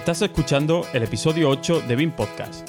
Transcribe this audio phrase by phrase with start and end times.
[0.00, 2.66] Estás escuchando el episodio 8 de BIM Podcast.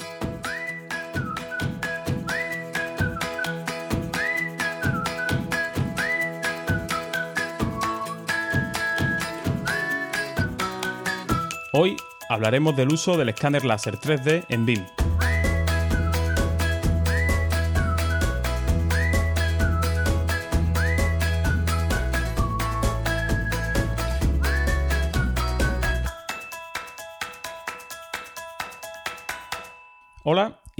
[11.71, 11.95] Hoy
[12.27, 14.85] hablaremos del uso del escáner láser 3D en BIM.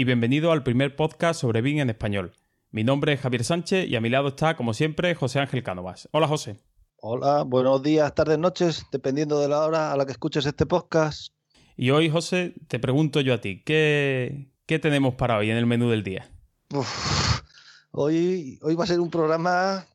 [0.02, 2.34] Y bienvenido al primer podcast sobre BIM en español.
[2.72, 6.10] Mi nombre es Javier Sánchez y a mi lado está, como siempre, José Ángel Cánovas.
[6.12, 6.60] Hola, José.
[6.96, 11.36] Hola, buenos días, tardes, noches, dependiendo de la hora a la que escuches este podcast.
[11.78, 15.68] Y hoy, José, te pregunto yo a ti, ¿qué, qué tenemos para hoy en el
[15.68, 16.32] menú del día?
[17.92, 19.86] hoy, hoy va a ser un programa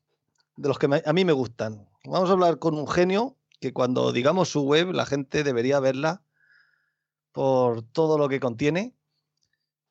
[0.57, 1.88] de los que a mí me gustan.
[2.04, 6.23] Vamos a hablar con un genio que cuando digamos su web la gente debería verla
[7.32, 8.96] por todo lo que contiene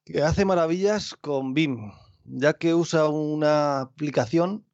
[0.06, 1.92] que hace maravillas con BIM,
[2.26, 4.66] ya que usa una aplicación,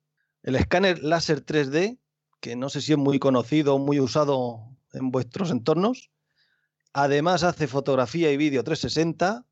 [0.44, 2.00] el escáner láser 3D,
[2.42, 4.60] que no sé si es muy conocido o muy usado
[4.94, 6.12] en vuestros entornos.
[6.94, 9.46] Además hace fotografía y vídeo 360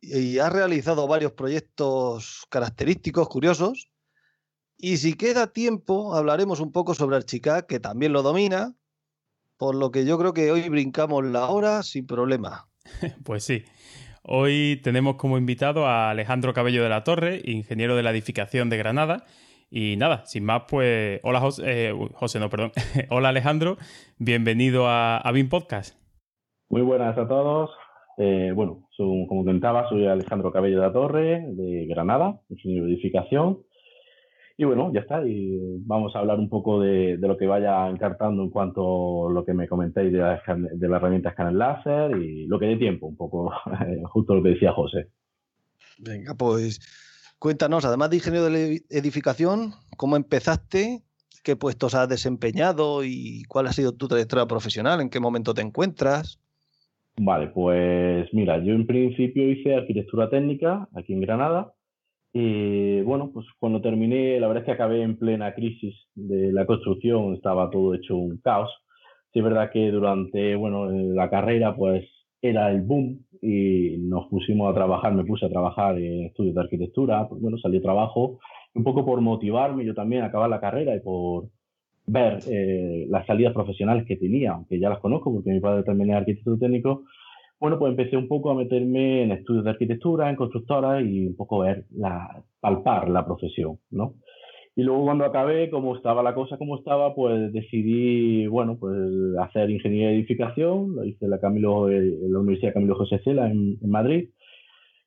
[0.00, 3.90] y ha realizado varios proyectos característicos, curiosos.
[4.76, 8.76] Y si queda tiempo, hablaremos un poco sobre Archicad, que también lo domina,
[9.56, 12.68] por lo que yo creo que hoy brincamos la hora sin problema.
[13.24, 13.64] pues sí.
[14.30, 18.76] Hoy tenemos como invitado a Alejandro Cabello de la Torre, ingeniero de la edificación de
[18.76, 19.24] Granada.
[19.70, 22.72] Y nada, sin más, pues hola José, eh, José no, perdón.
[23.10, 23.78] hola Alejandro,
[24.18, 25.98] bienvenido a, a BIM Podcast.
[26.68, 27.70] Muy buenas a todos.
[28.18, 33.60] Eh, bueno, como comentaba, soy Alejandro Cabello de la Torre, de Granada, ingeniero de edificación.
[34.60, 35.24] Y bueno, ya está.
[35.24, 35.56] Y
[35.86, 39.54] vamos a hablar un poco de, lo que vaya encartando en cuanto a lo que
[39.54, 40.42] me comentéis de la,
[40.72, 43.52] de la herramienta Scanner Láser y lo que dé tiempo, un poco
[44.10, 45.10] justo lo que decía José.
[46.00, 46.80] Venga, pues
[47.38, 51.04] cuéntanos, además de ingeniero de edificación, ¿cómo empezaste?
[51.44, 55.00] ¿Qué puestos has desempeñado y cuál ha sido tu trayectoria profesional?
[55.00, 56.40] ¿En qué momento te encuentras?
[57.16, 61.74] Vale, pues mira, yo en principio hice arquitectura técnica aquí en Granada
[62.40, 66.66] y bueno, pues cuando terminé, la verdad es que acabé en plena crisis de la
[66.66, 68.70] construcción, estaba todo hecho un caos.
[69.32, 72.08] Sí es verdad que durante, bueno, la carrera pues
[72.40, 76.60] era el boom y nos pusimos a trabajar, me puse a trabajar en estudios de
[76.60, 78.38] arquitectura, pues, bueno, salió trabajo,
[78.72, 81.48] un poco por motivarme yo también a acabar la carrera y por
[82.06, 86.10] ver eh, las salidas profesionales que tenía, aunque ya las conozco porque mi padre también
[86.10, 87.02] es arquitecto técnico,
[87.60, 91.36] bueno, pues empecé un poco a meterme en estudios de arquitectura, en constructoras y un
[91.36, 94.14] poco ver, la, palpar la profesión, ¿no?
[94.78, 98.96] Y luego cuando acabé, como estaba la cosa como estaba, pues decidí, bueno, pues
[99.40, 103.50] hacer ingeniería de edificación, lo hice en la, Camilo, en la Universidad Camilo José Cela
[103.50, 104.28] en, Madrid.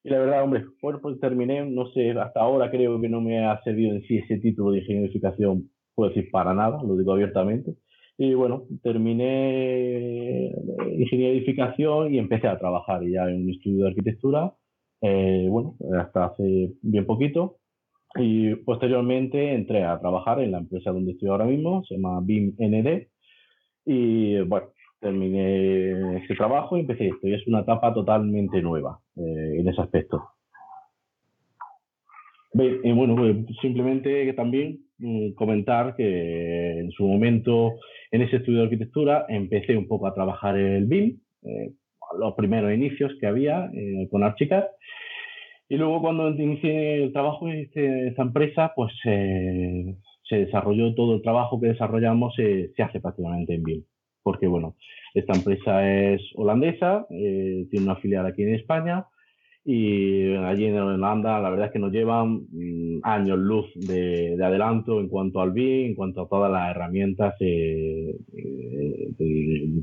[0.03, 3.45] Y la verdad, hombre, bueno, pues terminé, no sé, hasta ahora creo que no me
[3.45, 6.97] ha servido en sí ese título de ingeniería de edificación, puedo decir para nada, lo
[6.97, 7.75] digo abiertamente.
[8.23, 10.51] Y bueno, terminé
[10.95, 14.53] ingeniería de edificación y empecé a trabajar ya en un estudio de arquitectura,
[15.01, 17.57] eh, bueno, hasta hace bien poquito.
[18.13, 22.53] Y posteriormente entré a trabajar en la empresa donde estoy ahora mismo, se llama BIM
[22.59, 23.07] ND.
[23.85, 24.67] Y bueno,
[24.99, 27.27] terminé ese trabajo y empecé esto.
[27.27, 30.21] Y es una etapa totalmente nueva eh, en ese aspecto.
[32.53, 37.75] Y bueno, pues simplemente también mm, comentar que en su momento
[38.11, 41.71] en ese estudio de arquitectura empecé un poco a trabajar el BIM, eh,
[42.19, 44.65] los primeros inicios que había eh, con Archicad.
[45.69, 51.21] Y luego cuando inicié el trabajo en este, esta empresa, pues se desarrolló todo el
[51.21, 53.83] trabajo que desarrollamos, se hace prácticamente en BIM.
[54.23, 54.75] Porque bueno,
[55.13, 59.05] esta empresa es holandesa, eh, tiene una filial aquí en España
[59.63, 64.99] y allí en Holanda la verdad es que nos llevan mm, años luz de, adelanto
[64.99, 68.15] en cuanto al BIM, en cuanto a todas las herramientas de,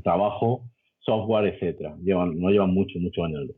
[0.03, 0.63] trabajo,
[0.99, 1.95] software, etcétera.
[2.03, 3.55] Llevan, nos llevan mucho, muchos años luz.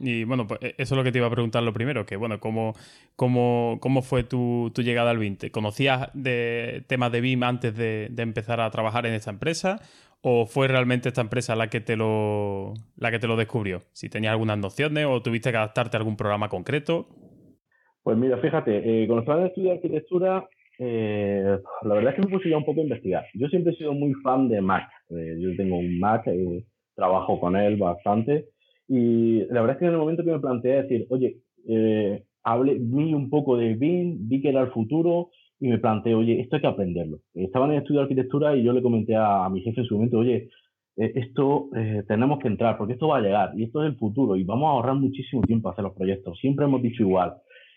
[0.00, 2.16] Y bueno, pues e, eso es lo que te iba a preguntar lo primero, que
[2.16, 2.72] bueno, ¿cómo,
[3.16, 5.36] cómo, cómo fue tu, tu, llegada al BIM?
[5.52, 9.80] ¿Conocías de temas de BIM antes de, de, empezar a trabajar en esta empresa?
[10.22, 13.80] O fue realmente esta empresa la que te lo, la que te lo descubrió?
[13.92, 17.08] Si tenías algunas nociones o tuviste que adaptarte a algún programa concreto.
[18.02, 20.48] Pues mira, fíjate, eh, con los planes de estudio de arquitectura,
[20.78, 23.26] eh, la verdad es que me puse ya un poco a investigar.
[23.34, 24.88] Yo siempre he sido muy fan de Mac.
[25.10, 26.24] Eh, yo tengo un Mac,
[26.94, 28.46] trabajo con él bastante.
[28.88, 31.36] Y la verdad es que en el momento que me planteé decir, oye,
[32.42, 35.30] hablé, vi un poco de BIM, vi que era el futuro,
[35.60, 37.18] y me planteé, oye, esto hay que aprenderlo.
[37.34, 39.94] Estaba en el estudio de arquitectura y yo le comenté a, mi jefe en su
[39.94, 40.48] momento, oye,
[40.96, 43.98] eh, esto eh, tenemos que entrar, porque esto va a llegar y esto es el
[43.98, 46.38] futuro y vamos a ahorrar muchísimo tiempo a hacer los proyectos.
[46.38, 47.34] Siempre hemos dicho igual.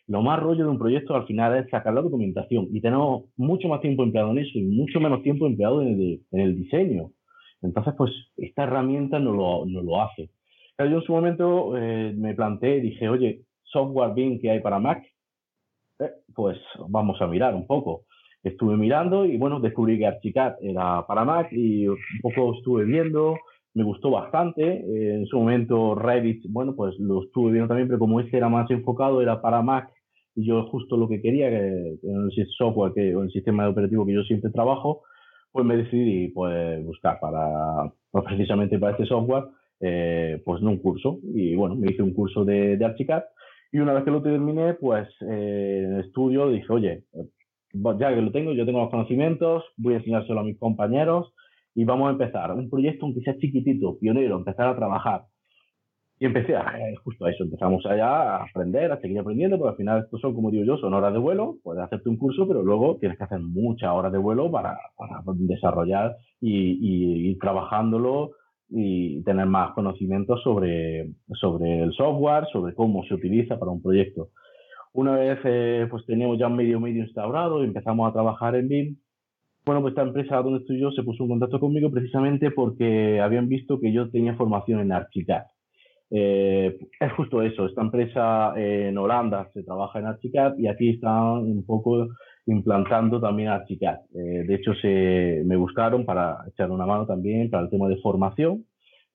[0.07, 3.67] Lo más rollo de un proyecto al final es sacar la documentación y tenemos mucho
[3.67, 7.11] más tiempo empleado en eso y mucho menos tiempo empleado en el, en el diseño.
[7.61, 10.29] Entonces, pues esta herramienta no lo, no lo hace.
[10.79, 15.03] yo en su momento eh, me planteé, dije, oye, software BIM que hay para Mac,
[16.33, 16.57] pues
[16.89, 18.05] vamos a mirar un poco
[18.43, 23.37] estuve mirando y bueno, descubrí que Archicad era para Mac y un poco estuve viendo,
[23.73, 24.63] me gustó bastante.
[24.63, 28.49] Eh, en su momento Revit, bueno, pues lo estuve viendo también, pero como este era
[28.49, 29.91] más enfocado, era para Mac
[30.35, 34.23] y yo justo lo que quería, que el software o el sistema operativo que yo
[34.23, 35.03] siempre trabajo,
[35.51, 39.43] pues me decidí pues buscar para, pues, precisamente para este software,
[39.81, 41.19] eh, pues un curso.
[41.35, 43.23] Y bueno, me hice un curso de, de Archicad.
[43.71, 47.03] Y una vez que lo terminé, pues eh, estudio dije, oye,
[47.73, 51.33] ya que lo tengo, yo tengo los conocimientos, voy a enseñárselo a mis compañeros
[51.73, 52.51] y vamos a empezar.
[52.51, 55.23] Un proyecto, aunque sea chiquitito, pionero, empezar a trabajar.
[56.19, 59.71] Y empecé a, eh, justo a eso, empezamos allá a aprender, a seguir aprendiendo, porque
[59.71, 62.47] al final estos son, como digo yo, son horas de vuelo, puedes hacerte un curso,
[62.47, 67.39] pero luego tienes que hacer muchas horas de vuelo para, para desarrollar y, y, ir
[67.39, 68.33] trabajándolo
[68.71, 74.29] y tener más conocimientos sobre, sobre el software, sobre cómo se utiliza para un proyecto.
[74.93, 78.67] Una vez eh, pues teníamos ya un medio medio instaurado y empezamos a trabajar en
[78.67, 78.97] BIM,
[79.65, 83.47] bueno, pues esta empresa donde estoy yo se puso en contacto conmigo precisamente porque habían
[83.47, 85.43] visto que yo tenía formación en Archicad.
[86.09, 91.37] Eh, es justo eso, esta empresa en Holanda se trabaja en Archicad y aquí están
[91.37, 92.07] un poco
[92.45, 93.99] implantando también Archicad.
[94.13, 97.97] Eh, de hecho, se, me buscaron para echar una mano también para el tema de
[97.97, 98.65] formación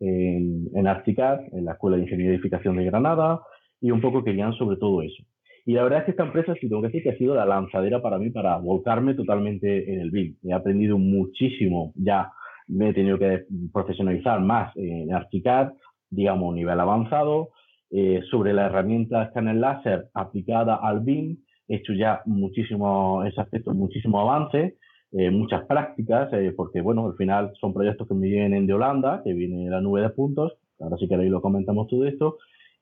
[0.00, 3.40] en, en Archicad, en la Escuela de Ingeniería y Edificación de Granada,
[3.81, 5.23] y un poco querían sobre todo eso.
[5.67, 7.44] Y la verdad es que esta empresa, si tengo que decir, que ha sido la
[7.44, 10.37] lanzadera para mí para volcarme totalmente en el BIM.
[10.44, 12.31] He aprendido muchísimo ya,
[12.69, 15.73] me he tenido que profesionalizar más en Archicad,
[16.08, 17.50] digamos, nivel avanzado,
[17.90, 21.38] eh, sobre la herramienta escáner láser aplicada al BIM,
[21.69, 24.77] hecho ya muchísimo, ese aspecto, muchísimo avance,
[25.13, 29.23] eh, muchas prácticas, eh, porque bueno, al final son proyectos que me vienen de Holanda,
[29.25, 32.39] que viene la nube de puntos, ahora sí que ahí lo comentamos todo esto,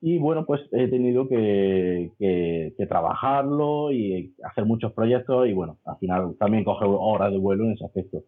[0.07, 5.97] y bueno, pues he tenido que, que, trabajarlo y hacer muchos proyectos y bueno, al
[5.97, 8.23] final también coge horas de vuelo en ese aspecto.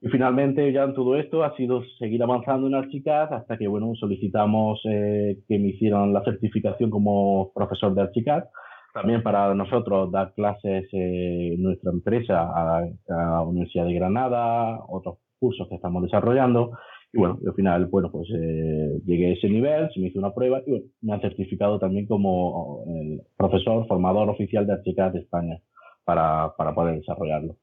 [0.00, 3.94] Y finalmente ya en todo esto ha sido seguir avanzando en Archicad hasta que bueno,
[3.94, 8.42] solicitamos eh, que me hicieran la certificación como profesor de Archicad.
[8.92, 15.68] También para nosotros dar clases en nuestra empresa a, la Universidad de Granada, otros cursos
[15.68, 16.72] que estamos desarrollando
[17.14, 20.32] y bueno, al final, bueno, pues eh, llegué a ese nivel, se me hizo una
[20.32, 25.20] prueba y bueno, me han certificado también como el profesor, formador oficial de Archicad de
[25.20, 25.58] España
[26.04, 27.56] para, para poder desarrollarlo.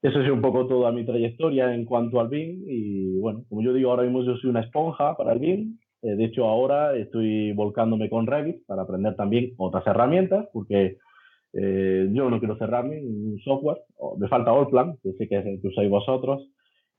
[0.00, 3.74] Eso es un poco toda mi trayectoria en cuanto al BIM y bueno, como yo
[3.74, 5.78] digo, ahora mismo yo soy una esponja para el BIM.
[6.02, 10.98] Eh, de hecho, ahora estoy volcándome con Revit para aprender también otras herramientas porque
[11.52, 13.78] eh, yo no quiero cerrarme en un software.
[14.18, 16.48] Me falta Allplan, que sé que es el que usáis vosotros.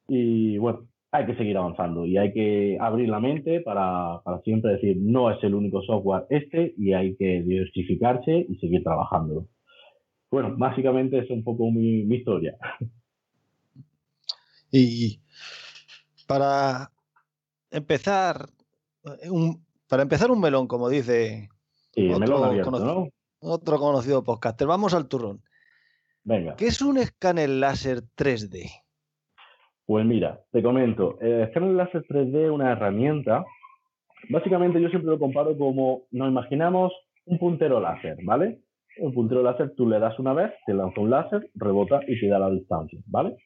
[0.07, 4.74] Y bueno, hay que seguir avanzando y hay que abrir la mente para, para, siempre
[4.74, 9.48] decir no es el único software este y hay que diversificarse y seguir trabajando.
[10.31, 12.57] Bueno, básicamente es un poco mi, mi historia.
[14.72, 15.19] Y
[16.27, 16.91] para
[17.72, 18.50] empezar,
[19.29, 21.50] un, para empezar un melón, como dice
[21.91, 23.08] sí, otro, melón abierto, conocido, ¿no?
[23.39, 25.41] otro conocido podcaster, vamos al turrón.
[26.24, 26.56] Venga.
[26.56, 28.70] ¿Qué es un escáner láser 3D?
[29.86, 33.44] Pues mira, te comento, el escáner láser 3D es una herramienta,
[34.29, 36.94] básicamente yo siempre lo comparo como, nos imaginamos
[37.25, 38.60] un puntero láser, ¿vale?
[39.00, 42.27] Un puntero láser tú le das una vez, te lanza un láser, rebota y te
[42.27, 43.38] da la distancia, ¿vale?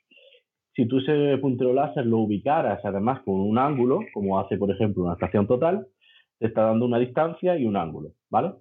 [0.76, 5.04] Si tú ese puntero láser lo ubicaras además con un ángulo, como hace por ejemplo
[5.04, 5.88] una estación total,
[6.40, 8.54] te está dando una distancia y un ángulo, ¿vale?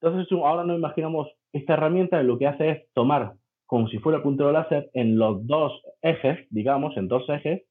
[0.00, 3.34] Entonces ahora nos imaginamos esta herramienta lo que hace es tomar
[3.66, 7.62] como si fuera puntero láser en los dos ejes, digamos, en dos ejes,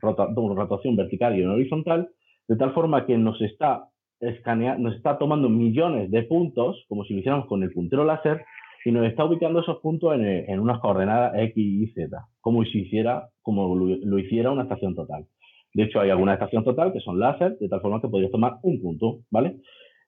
[0.00, 2.08] rota, rotación vertical y horizontal,
[2.48, 3.88] de tal forma que nos está
[4.20, 8.44] escaneando, nos está tomando millones de puntos, como si lo hiciéramos con el puntero láser,
[8.84, 12.80] y nos está ubicando esos puntos en, en unas coordenadas X y Z, como si
[12.80, 15.26] hiciera, como lo, hiciera una estación total.
[15.74, 18.54] De hecho, hay alguna estación total que son láser, de tal forma que podrías tomar
[18.62, 19.56] un punto, ¿vale?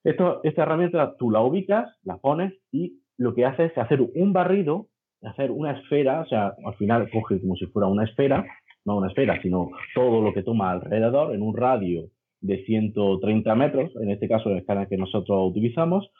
[0.03, 4.33] Esto, esta herramienta tú la ubicas, la pones y lo que hace es hacer un
[4.33, 4.89] barrido
[5.25, 8.45] hacer una esfera, o sea, al final coge como si fuera una esfera,
[8.85, 12.09] no una esfera, sino todo lo que toma alrededor en un radio
[12.41, 16.11] de 130 metros, en este caso el escáner que nosotros utilizamos,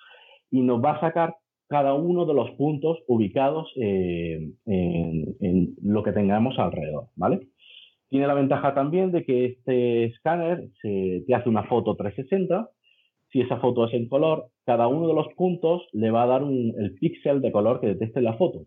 [0.51, 1.35] y nos va a sacar
[1.75, 7.49] cada uno de los puntos ubicados eh, en, en, lo que tengamos alrededor, ¿vale?
[8.09, 12.71] Tiene la ventaja también de que este escáner se, te hace una foto 360.
[13.33, 16.43] Si esa foto es en color, cada uno de los puntos le va a dar
[16.43, 18.67] el píxel de color que detecte la foto.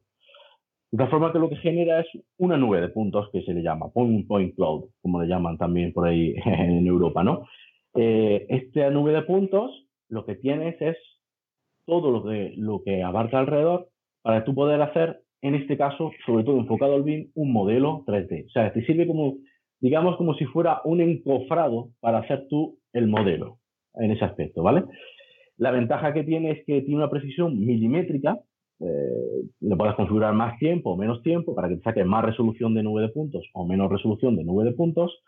[0.92, 3.88] De forma que lo que genera es una nube de puntos que se le llama
[3.88, 7.48] point, point cloud, como le llaman también por ahí en Europa, ¿no?
[7.96, 9.72] Eh, esta nube de puntos
[10.10, 10.98] lo que tienes es
[11.88, 13.88] todo lo que, lo que abarca alrededor
[14.22, 18.46] para tú poder hacer, en este caso, sobre todo enfocado al BIM, un modelo 3D.
[18.46, 19.38] O sea, te sirve como,
[19.80, 23.60] digamos, como si fuera un encofrado para hacer tú el modelo
[23.96, 24.84] en ese aspecto, ¿vale?
[25.58, 28.38] La ventaja que tiene es que tiene una precisión milimétrica,
[28.80, 32.76] eh, le puedes configurar más tiempo o menos tiempo para que te saque más resolución
[32.76, 35.24] de nube de puntos o menos resolución de nube de puntos.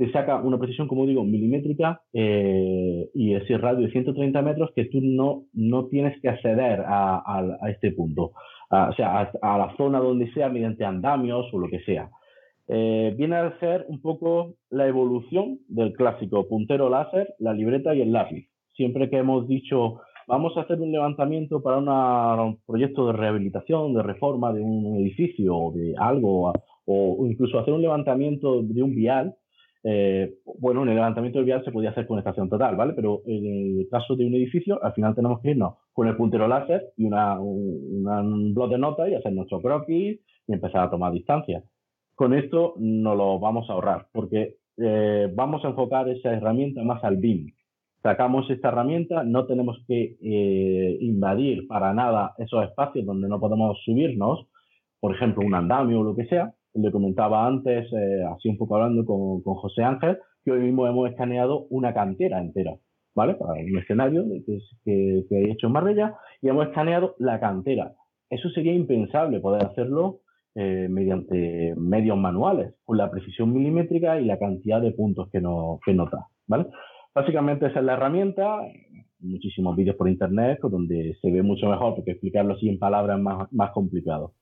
[0.00, 4.86] Te saca una precisión, como digo, milimétrica eh, y ese radio de 130 metros que
[4.86, 8.32] tú no, no tienes que acceder a, este punto,
[8.70, 12.08] o sea, a, la zona donde sea mediante andamios o lo que sea.
[12.66, 18.00] Eh, viene a ser un poco la evolución del clásico puntero láser, la libreta y
[18.00, 18.48] el lápiz.
[18.72, 24.02] Siempre que hemos dicho vamos a hacer un levantamiento para un proyecto de rehabilitación, de
[24.02, 26.54] reforma de un edificio o de algo,
[26.86, 29.34] o incluso hacer un levantamiento de un vial,
[29.82, 32.92] eh, bueno, en el levantamiento vial se podía hacer con estación total, ¿vale?
[32.94, 33.46] Pero en
[33.80, 37.06] el caso de un edificio, al final tenemos que irnos con el puntero láser y
[37.06, 41.62] una, un blog de notas y hacer nuestro croquis y empezar a tomar distancia.
[42.14, 47.02] Con esto no lo vamos a ahorrar, porque eh, vamos a enfocar esa herramienta más
[47.02, 47.52] al BIM,
[48.02, 53.78] sacamos esta herramienta, no tenemos que eh, invadir para nada esos espacios donde no podemos
[53.84, 54.46] subirnos,
[55.00, 56.52] por ejemplo, un andamio o lo que sea.
[56.74, 61.10] Le comentaba antes, eh, así un poco hablando con, José Ángel, que hoy mismo hemos
[61.10, 62.76] escaneado una cantera entera,
[63.14, 63.34] ¿vale?
[63.34, 67.94] Para un escenario que, que, que he hecho en Marbella y hemos escaneado la cantera.
[68.28, 70.20] Eso sería impensable poder hacerlo
[70.54, 75.80] eh, mediante medios manuales, con la precisión milimétrica y la cantidad de puntos que nos,
[75.84, 76.66] que nos da, ¿vale?
[77.14, 78.60] Básicamente esa es la herramienta,
[79.20, 83.22] muchísimos vídeos por internet donde se ve mucho mejor porque explicarlo así en palabras es
[83.22, 84.32] más, más complicado.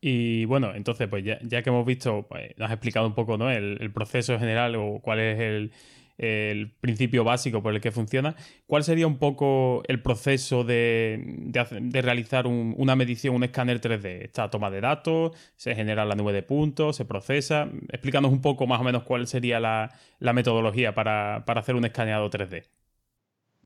[0.00, 3.50] Y bueno, entonces, pues ya, que hemos visto, pues, nos has explicado un poco ¿no?
[3.50, 5.72] el, proceso general o cuál es el,
[6.80, 8.36] principio básico por el que funciona.
[8.66, 11.50] ¿Cuál sería un poco el proceso de,
[11.92, 14.24] realizar una medición, un escáner 3D?
[14.24, 17.68] Esta toma de datos, se genera la nube de puntos, se procesa.
[17.90, 22.64] Explícanos un poco más o menos cuál sería la, metodología para, hacer un escaneado 3D.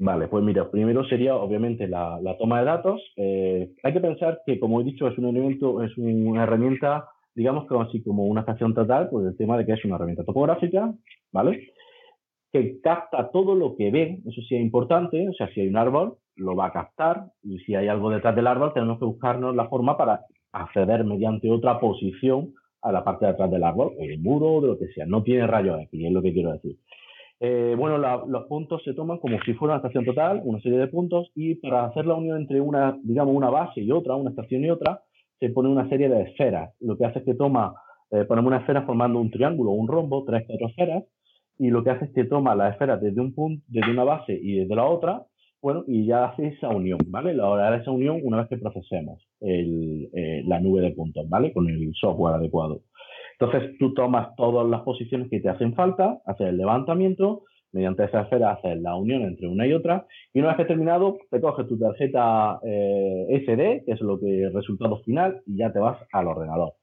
[0.03, 3.03] Vale, pues mira, primero sería obviamente la, toma de datos.
[3.17, 7.69] Eh, hay que pensar que, como he dicho, es un elemento, es una herramienta, digamos
[7.69, 10.95] que así como una estación total, pues el tema de que es una herramienta topográfica,
[11.33, 11.69] ¿vale?
[12.51, 15.77] que capta todo lo que ve, eso sí es importante, o sea, si hay un
[15.77, 19.55] árbol, lo va a captar, y si hay algo detrás del árbol, tenemos que buscarnos
[19.55, 24.03] la forma para acceder mediante otra posición a la parte de atrás del árbol, o
[24.03, 25.07] del muro, o de lo que sea.
[25.07, 26.77] No tiene rayos X, es lo que quiero decir.
[27.43, 30.89] Eh, bueno, los puntos se toman como si fuera una estación total, una serie de
[30.89, 34.63] puntos, y para hacer la unión entre una, digamos, una base y otra, una estación
[34.65, 35.03] y otra,
[35.39, 36.75] se pone una serie de esferas.
[36.81, 37.75] Lo que hace es que toma,
[38.11, 41.05] eh, ponemos una esfera formando un triángulo un rombo, tres, cuatro esferas,
[41.59, 44.39] y lo que hace es que toma la esfera desde un punto, desde una base
[44.41, 45.25] y desde la otra,
[45.63, 47.35] bueno, y ya hace esa unión, ¿vale?
[47.35, 51.53] La hora de esa unión una vez que procesemos eh, la nube de puntos, ¿vale?
[51.53, 52.81] Con el software adecuado.
[53.41, 58.23] Entonces tú tomas todas las posiciones que te hacen falta, haces el levantamiento, mediante esa
[58.23, 61.67] esfera haces la unión entre una y otra, y una vez que terminado, te coges
[61.67, 65.99] tu tarjeta eh, SD, que es lo que el resultado final, y ya te vas
[66.13, 66.75] al ordenador.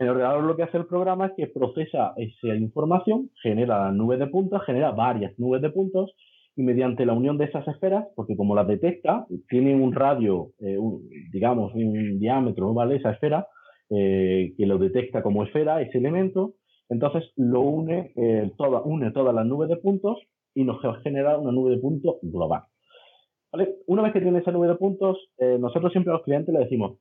[0.00, 4.16] El ordenador lo que hace el programa es que procesa esa información, genera la nube
[4.16, 6.12] de puntos, genera varias nubes de puntos
[6.56, 10.76] y mediante la unión de esas esferas, porque como las detecta, tiene un radio, eh,
[11.30, 12.96] digamos, un diámetro, ¿vale?
[12.96, 13.46] Esa esfera,
[13.90, 16.54] eh, que lo detecta como esfera, ese elemento,
[16.88, 20.18] entonces lo une, eh, toda, une todas las nubes de puntos
[20.54, 22.62] y nos genera una nube de puntos global.
[23.86, 25.18] Una vez que tiene esa nube de puntos,
[25.58, 26.98] nosotros siempre a los clientes le decimos,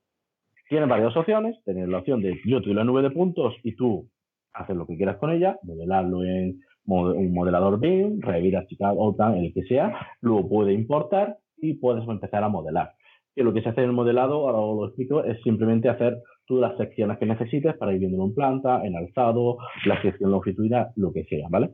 [0.70, 1.58] tienen varias opciones.
[1.66, 4.08] Tener la opción de yo te doy la nube de puntos y tú
[4.54, 9.54] haces lo que quieras con ella, modelarlo en un modelador BIM, Revit, ArchiCAD, OTAN, el
[9.54, 12.94] que sea, luego puede importar y puedes empezar a modelar.
[13.36, 16.18] Que lo que se hace en el modelado, ahora lo explico, es simplemente hacer
[16.50, 20.90] todas las secciones que necesites para ir viendo en planta, en alzado, la sección longitudinal,
[20.96, 21.70] lo que sea, ¿vale?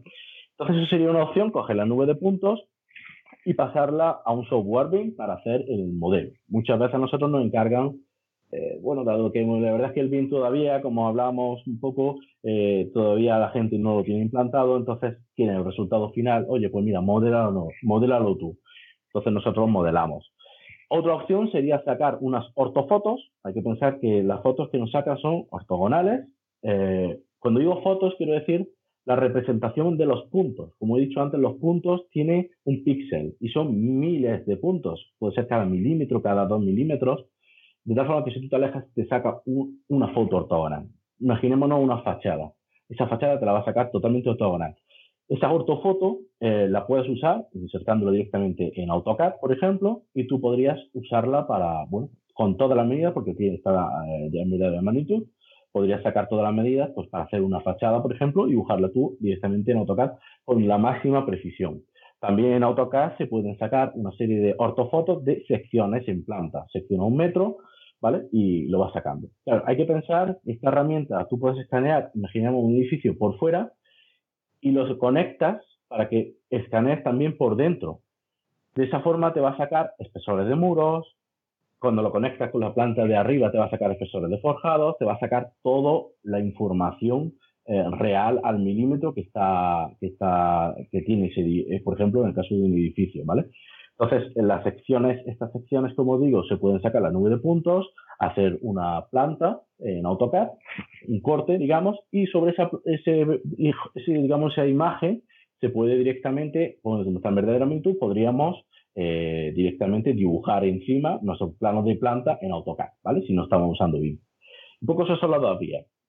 [0.51, 2.62] Entonces eso sería una opción, coger la nube de puntos
[3.46, 6.32] y pasarla a un software BIM para hacer el modelo.
[6.50, 7.96] Muchas veces a nosotros nos encargan
[8.51, 12.20] eh, bueno, dado que la verdad es que el BIM todavía, como hablamos un poco,
[12.44, 16.86] eh, todavía la gente no lo tiene implantado, entonces tiene el resultado final, oye, pues
[16.86, 18.58] mira, modélalo, no, modélalo tú.
[19.08, 20.32] Entonces nosotros modelamos.
[20.89, 23.31] Otra opción sería sacar unas ortofotos.
[23.43, 26.27] Hay que pensar que las fotos que nos sacan son ortogonales,
[26.63, 28.67] eh, Cuando digo fotos, quiero decir
[29.05, 30.73] la representación de los puntos.
[30.79, 35.13] Como he dicho antes, los puntos tienen un píxel y son miles de puntos.
[35.19, 37.25] Puede ser cada milímetro, cada dos milímetros.
[37.83, 40.87] De tal forma que si tú te alejas, te saca una foto ortogonal.
[41.19, 42.51] Imaginémonos una fachada.
[42.89, 44.75] Esa fachada te la va a sacar totalmente ortogonal.
[45.27, 50.79] Esa ortofoto eh, la puedes usar insertándolo directamente en AutoCAD, por ejemplo, y tú podrías
[50.94, 55.24] usarla para, bueno, con todas las medidas, porque tiene esta eh, medida de magnitud,
[55.72, 59.17] podrías sacar todas las medidas pues, para hacer una fachada, por ejemplo, y dibujarla tú
[59.20, 60.12] directamente en AutoCAD
[60.44, 61.82] con la máxima precisión.
[62.20, 66.65] También en AutoCAD se pueden sacar una serie de ortofotos de secciones en planta.
[66.72, 67.58] Secciona un metro,
[68.00, 68.27] ¿vale?
[68.32, 69.27] Y lo vas sacando.
[69.44, 73.72] Claro, hay que pensar, esta herramienta, tú puedes escanear, imaginemos un edificio por fuera,
[74.65, 78.00] y los conectas para que escanees también por dentro.
[78.74, 81.05] De esa forma te va a sacar espesores de muros,
[81.77, 84.98] cuando lo conectas con la planta de arriba te va a sacar espesores de forjados,
[84.98, 87.34] te va a sacar toda la información
[87.67, 92.29] eh, real al milímetro que está, que está, que tiene ese, eh, por ejemplo, en
[92.29, 93.45] el caso de un edificio, ¿vale?
[94.00, 97.88] Entonces, en las secciones, estas secciones, como digo, se pueden sacar la nube de puntos,
[98.19, 100.50] hacer una planta en AutoCAD,
[101.07, 103.25] un corte, digamos, y sobre esa, ese,
[104.07, 105.24] digamos, esa imagen
[105.60, 111.86] se puede directamente, como está en verdadera magnitud, podríamos eh, directamente dibujar encima nuestros planos
[111.86, 113.22] de planta en AutoCAD, ¿vale?
[113.25, 114.19] Si no estamos usando BIM.
[114.81, 115.60] Un poco eso son las dos.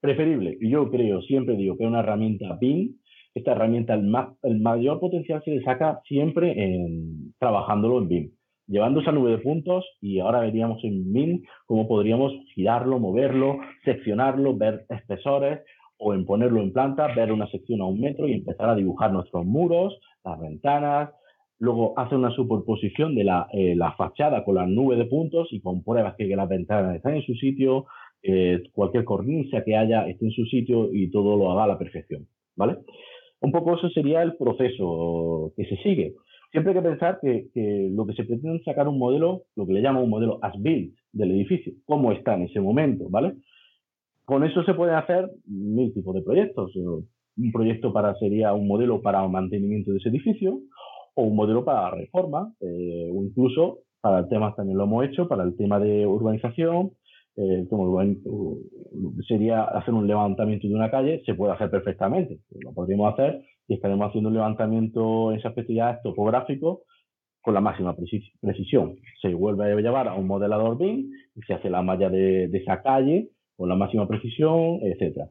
[0.00, 2.94] Preferible, yo creo, siempre digo que una herramienta BIM
[3.36, 8.30] esta herramienta, el, mayor potencial se le saca siempre en, trabajándolo en BIM,
[8.66, 14.56] llevando esa nube de puntos y ahora veríamos en BIM cómo podríamos girarlo, moverlo, seccionarlo,
[14.56, 15.60] ver espesores
[15.98, 19.12] o en ponerlo en planta, ver una sección a un metro y empezar a dibujar
[19.12, 21.10] nuestros muros, las ventanas,
[21.58, 26.14] luego hacer una superposición de la, eh, fachada con la nube de puntos y compruebas
[26.16, 27.86] que las ventanas están en su sitio,
[28.22, 31.78] eh, cualquier cornisa que haya esté en su sitio y todo lo haga a la
[31.78, 32.78] perfección, ¿vale?
[33.40, 36.14] Un poco eso sería el proceso que se sigue.
[36.56, 39.74] Siempre hay que pensar que, lo que se pretende es sacar un modelo, lo que
[39.74, 43.34] le llama un modelo as-built del edificio, cómo está en ese momento, ¿vale?
[44.24, 46.74] Con eso se pueden hacer mil tipos de proyectos.
[46.74, 50.60] Un proyecto para sería un modelo para mantenimiento de ese edificio
[51.14, 55.28] o un modelo para reforma eh, o incluso para el tema también lo hemos hecho,
[55.28, 56.92] para el tema de urbanización,
[57.36, 58.00] eh, como
[59.28, 62.38] sería hacer un levantamiento de una calle, se puede hacer perfectamente.
[62.64, 66.82] Lo podríamos hacer y estaremos haciendo un levantamiento en esa especialidad topográfico
[67.40, 68.96] con la máxima precisión.
[69.22, 72.82] Se vuelve a llevar a un modelador BIM y se hace la malla de, esa
[72.82, 75.28] calle con la máxima precisión, etcétera.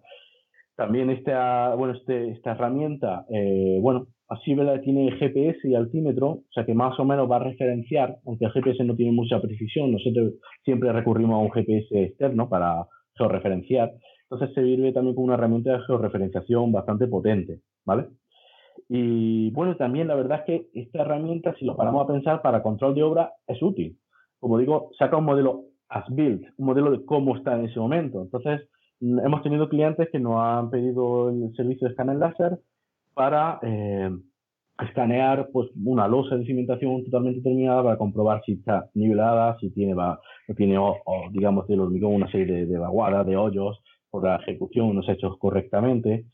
[0.75, 6.65] También esta, bueno, este, esta herramienta, eh, bueno, Así tiene GPS y altímetro, o sea
[6.65, 10.33] que más o menos va a referenciar, aunque el GPS no tiene mucha precisión, nosotros
[10.63, 13.93] siempre recurrimos a un GPS externo para georreferenciar.
[14.23, 18.07] Entonces se sirve también como una herramienta de georreferenciación bastante potente, ¿vale?
[18.89, 22.63] Y bueno, también la verdad es que esta herramienta, si lo paramos a pensar, para
[22.63, 23.97] control de obra es útil.
[24.39, 28.21] Como digo, saca un modelo as built, un modelo de cómo está en ese momento.
[28.21, 28.67] Entonces,
[29.01, 32.59] hemos tenido clientes que nos han pedido el servicio de escáner láser
[33.13, 34.11] para eh,
[34.83, 39.93] escanear pues, una losa de cimentación totalmente terminada para comprobar si está nivelada, si tiene,
[39.93, 40.19] va,
[40.55, 40.77] tiene
[41.31, 45.13] digamos, del hormigón una serie de, vaguadas, de hoyos, por la ejecución no se ha
[45.15, 46.25] hecho correctamente.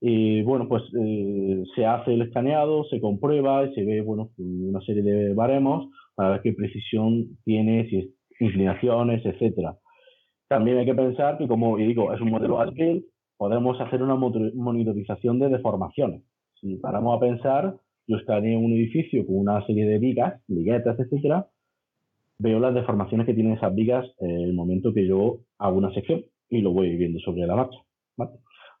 [0.00, 4.80] Y bueno, pues eh, se hace el escaneado, se comprueba y se ve, bueno, una
[4.82, 8.06] serie de baremos para ver qué precisión tiene, si es
[8.40, 9.76] inclinaciones, etcétera.
[10.48, 12.72] También hay que pensar que, como digo, es un modelo as
[13.36, 16.22] podemos hacer una monitorización de deformaciones.
[16.60, 20.98] Si paramos a pensar, yo estaré en un edificio con una serie de vigas, liguetas,
[20.98, 21.48] etcétera,
[22.38, 26.24] veo las deformaciones que tienen esas vigas en el momento que yo hago una sección
[26.48, 27.78] y lo voy viendo sobre la marcha.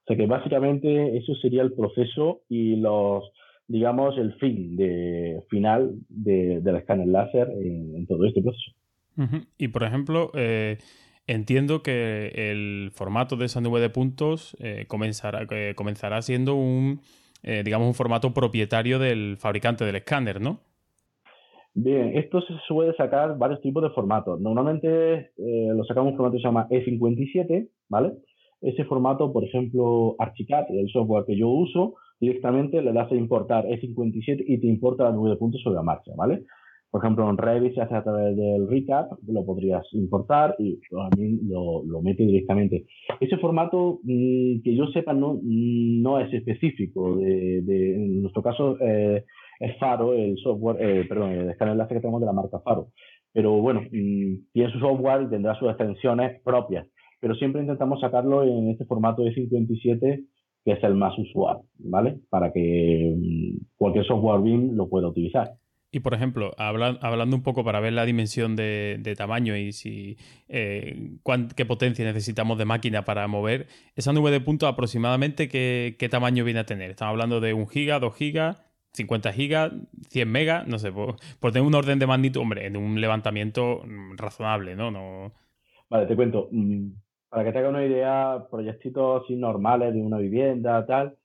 [0.06, 3.24] O sea que básicamente eso sería el proceso y los,
[3.66, 8.72] digamos, el fin de, final de, del escáner láser en, todo este proceso.
[9.58, 10.78] Y por ejemplo, eh,
[11.28, 17.00] Entiendo que el formato de esa nube de puntos eh, comenzará, eh, comenzará siendo un,
[17.42, 20.60] eh, digamos, un formato propietario del fabricante del escáner, ¿no?
[21.74, 24.40] Bien, esto se suele sacar varios tipos de formatos.
[24.40, 28.12] Normalmente lo sacamos un formato que se llama E57, ¿vale?
[28.60, 33.66] Ese formato, por ejemplo, Archicad, el software que yo uso, directamente le das a importar
[33.66, 36.44] E57 y te importa la nube de puntos sobre la marcha, ¿vale?
[36.90, 41.40] Por ejemplo, en Revit se hace a través del recap, lo podrías importar y también
[41.42, 42.86] lo, lo mete directamente.
[43.20, 47.16] Ese formato, mm, que yo sepa, no, no es específico.
[47.16, 49.24] De, en nuestro caso, eh,
[49.60, 52.88] es Faro, el software, eh, perdón, el escáner enlace que tenemos de la marca Faro.
[53.32, 56.86] Pero bueno, mm, tiene su software y tendrá sus extensiones propias.
[57.20, 60.24] Pero siempre intentamos sacarlo en este formato de 57
[60.66, 62.18] que es el más usual, ¿vale?
[62.28, 65.52] Para que mm, cualquier software BIM lo pueda utilizar.
[65.92, 71.12] Y por ejemplo, hablando un poco para ver la dimensión de, tamaño y si eh,
[71.54, 76.60] qué potencia necesitamos de máquina para mover, esa nube de puntos aproximadamente qué, tamaño viene
[76.60, 76.90] a tener.
[76.90, 78.60] Estamos hablando de 1 giga, 2 gigas,
[78.92, 79.72] 50 gigas,
[80.10, 84.16] 100 megas, no sé, por, tener un orden de magnitud, hombre, en un levantamiento mm,
[84.16, 84.90] razonable, ¿no?
[84.90, 85.32] no...
[85.88, 86.50] Vale, te cuento.
[87.36, 91.18] Para que te haga una idea, proyectitos así normales de una vivienda, tal,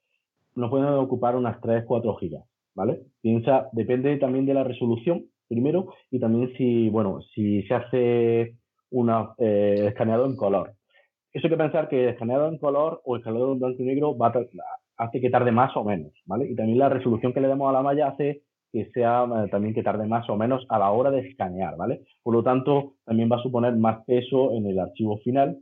[0.56, 2.44] nos pueden ocupar unas 3, 4 gigas.
[2.76, 3.00] ¿vale?
[3.22, 8.56] Piensa, depende también de la resolución, primero, y también si, bueno, si se hace
[8.90, 10.74] una eh, escaneado en color.
[11.32, 14.34] Eso hay que pensar que escaneado en color o escaneado en blanco y negro va
[14.98, 16.46] hace que tarde más o menos, ¿vale?
[16.46, 18.42] Y también la resolución que le damos a la malla hace
[18.74, 22.02] que sea eh, también que tarde más o menos a la hora de escanear, ¿vale?
[22.22, 25.58] Por lo tanto, también va a suponer más peso en el archivo final,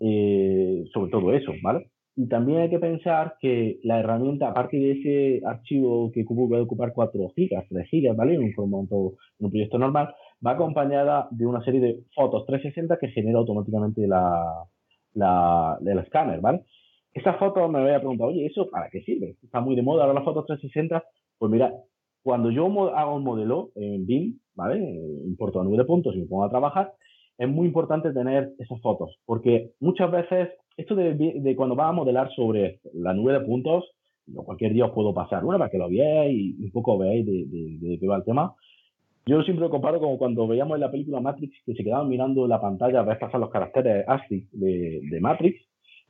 [0.00, 1.90] eh, sobre todo eso, ¿vale?
[2.16, 6.92] Y también hay que pensar que la herramienta, aparte de ese archivo que puede ocupar
[6.92, 8.34] 4 gigas, 3 gigas, ¿vale?
[8.34, 10.12] En un formato, en un proyecto normal,
[10.44, 14.64] va acompañada de una serie de fotos 360 que genera automáticamente la,
[15.14, 16.62] la, el escáner, ¿vale?
[17.14, 19.36] Esa foto me había preguntado, oye, ¿eso para qué sirve?
[19.42, 21.04] Está muy de moda ahora las fotos 360.
[21.38, 21.72] Pues mira,
[22.22, 24.78] cuando yo hago un modelo en BIM, ¿vale?
[25.24, 26.92] Importo a nube de puntos y me pongo a trabajar,
[27.38, 32.30] es muy importante tener esas fotos, porque muchas veces esto de, cuando va a modelar
[32.34, 33.84] sobre la nube de puntos,
[34.44, 37.98] cualquier día os puedo pasar una para que lo veáis y un poco veáis de,
[37.98, 38.54] qué va el tema.
[39.26, 42.46] Yo siempre lo comparo como cuando veíamos en la película Matrix que se quedaban mirando
[42.46, 45.60] la pantalla a ver pasar los caracteres ASCII de, Matrix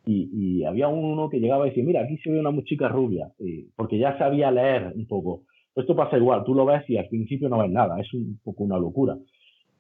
[0.07, 3.31] y, había uno que llegaba y decía, mira, aquí se ve una chica rubia,
[3.77, 5.43] porque ya sabía leer un poco.
[5.75, 8.65] Esto pasa igual, tú lo ves y al principio no ves nada, es un poco
[8.65, 9.17] una locura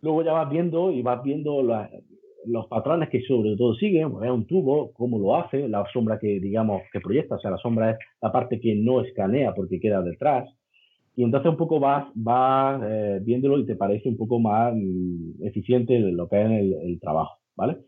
[0.02, 4.30] luego ya vas viendo y vas viendo los patrones que sobre todo siguen, pues, es
[4.30, 7.92] un tubo, cómo lo hace, la sombra que digamos que proyecta, o sea, la sombra
[7.92, 10.48] es la parte que no escanea porque queda detrás.
[11.16, 15.44] Y entonces un poco vas, vas eh, viéndolo y te parece un poco más mm,
[15.44, 17.78] eficiente lo que es el, trabajo, ¿vale?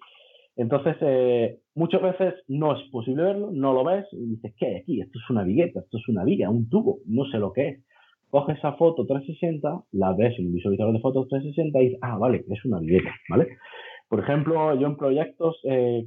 [0.57, 5.01] Entonces, eh, muchas veces no es posible verlo, no lo ves y dices, ¿qué aquí?
[5.01, 7.85] Esto es una vigueta, esto es una viga, un tubo, no sé lo que es
[8.31, 12.17] coges esa foto 360, la ves en un visualizador de fotos 360 y dices, ah,
[12.17, 13.49] vale, es una vivienda, ¿vale?
[14.09, 16.07] Por ejemplo, yo en proyectos, eh,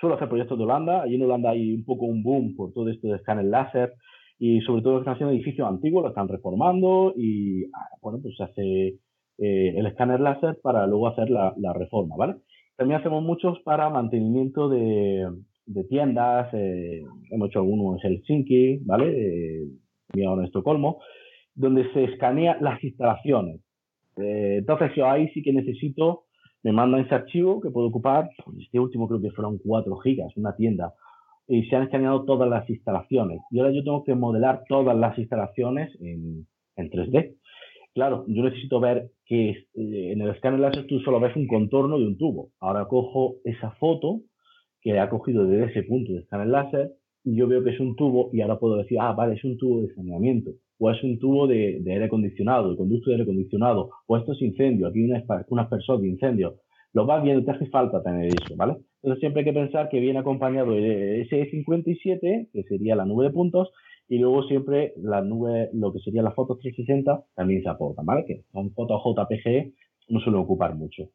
[0.00, 2.88] suelo hacer proyectos de Holanda, allí en Holanda hay un poco un boom por todo
[2.88, 3.92] esto de escáner láser
[4.38, 8.44] y sobre todo están haciendo edificios antiguos, lo están reformando y, ah, bueno, pues se
[8.44, 8.98] hace
[9.38, 12.36] eh, el escáner láser para luego hacer la, reforma, ¿vale?
[12.76, 15.28] También hacemos muchos para mantenimiento de,
[15.88, 19.10] tiendas, eh, hemos hecho algunos en Helsinki, ¿vale?
[19.10, 19.68] Eh,
[20.14, 20.98] en Estocolmo,
[21.58, 23.60] donde se escanea las instalaciones.
[24.16, 26.24] Eh, entonces, yo ahí sí que necesito,
[26.62, 30.36] me mandan ese archivo que puedo ocupar, pues, este último creo que fueron 4 gigas,
[30.36, 30.94] una tienda,
[31.48, 33.40] y se han escaneado todas las instalaciones.
[33.50, 37.36] Y ahora yo tengo que modelar todas las instalaciones en, en 3D.
[37.92, 41.98] Claro, yo necesito ver que eh, en el escáner láser tú solo ves un contorno
[41.98, 42.50] de un tubo.
[42.60, 44.20] Ahora cojo esa foto
[44.80, 46.92] que ha cogido desde ese punto de escáner láser
[47.24, 49.58] y yo veo que es un tubo y ahora puedo decir, ah, vale, es un
[49.58, 53.90] tubo de saneamiento o es un tubo de, aire acondicionado, de conducto de aire acondicionado,
[54.06, 55.04] o esto es incendio, aquí
[55.48, 56.56] unas personas de incendio.
[56.92, 58.76] Lo vas viendo, te hace falta tener eso, ¿vale?
[59.02, 63.26] Entonces siempre hay que pensar que viene acompañado de ese 57, que sería la nube
[63.26, 63.70] de puntos,
[64.08, 68.24] y luego siempre la nube, lo que sería la foto 360, también se aporta, ¿vale?
[68.26, 69.72] Que son fotos JPG,
[70.08, 71.10] no suelen ocupar mucho.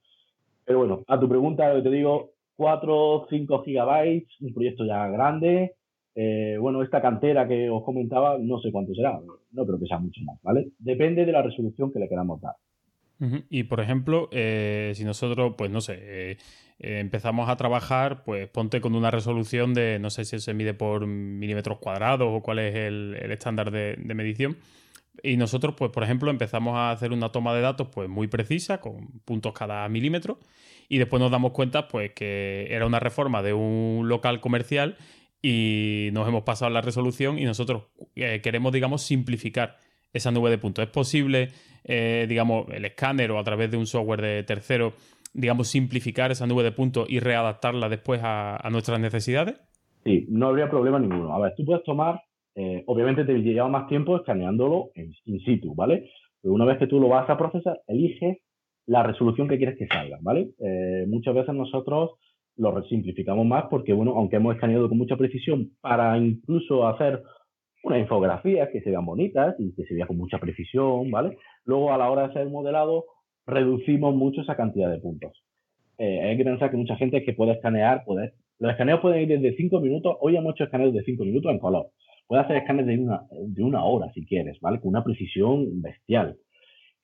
[0.63, 5.73] Pero bueno, a tu pregunta, te digo, 4 o 5 gigabytes, un proyecto ya grande,
[6.15, 9.19] eh, bueno, esta cantera que os comentaba, no sé cuánto será,
[9.51, 10.69] no creo que sea mucho más, ¿vale?
[10.79, 12.55] Depende de la resolución que le queramos dar.
[13.49, 16.37] Y por ejemplo, eh, si nosotros, pues no sé, eh,
[16.79, 21.07] empezamos a trabajar, pues ponte con una resolución de, no sé si se mide por
[21.07, 24.57] milímetros cuadrados o cuál es el, estándar de, medición.
[25.21, 28.81] Y nosotros, pues por ejemplo, empezamos a hacer una toma de datos pues muy precisa,
[28.81, 30.39] con puntos cada milímetro,
[30.89, 34.97] y después nos damos cuenta pues que era una reforma de un local comercial
[35.45, 37.83] y nos hemos pasado la resolución y nosotros
[38.15, 39.75] eh, queremos, digamos, simplificar
[40.13, 40.85] esa nube de puntos.
[40.85, 41.49] ¿Es posible,
[41.83, 44.93] eh, digamos, el escáner o a través de un software de tercero,
[45.33, 49.59] digamos, simplificar esa nube de puntos y readaptarla después a, nuestras necesidades?
[50.05, 51.33] Sí, no habría problema ninguno.
[51.35, 52.21] A ver, tú puedes tomar,
[52.55, 56.09] eh, obviamente te lleva más tiempo escaneándolo in, situ, ¿vale?
[56.41, 58.37] Pero una vez que tú lo vas a procesar, eliges
[58.85, 60.49] la resolución que quieres que salga, ¿vale?
[61.07, 62.11] muchas veces nosotros
[62.57, 67.23] lo resimplificamos más porque, bueno, aunque hemos escaneado con mucha precisión para incluso hacer
[67.83, 71.37] una infografía que se vean bonitas y que se vea con mucha precisión, ¿vale?
[71.65, 73.05] Luego, a la hora de hacer el modelado,
[73.45, 75.43] reducimos mucho esa cantidad de puntos.
[75.97, 79.39] Eh, hay que pensar que mucha gente que puede escanear, puede Los escaneos pueden ir
[79.39, 81.87] desde 5 minutos, hoy hemos hecho escaneos de 5 minutos en color.
[82.27, 84.79] Puedes hacer escaneos de una, de una hora si quieres, ¿vale?
[84.79, 86.37] Con una precisión bestial.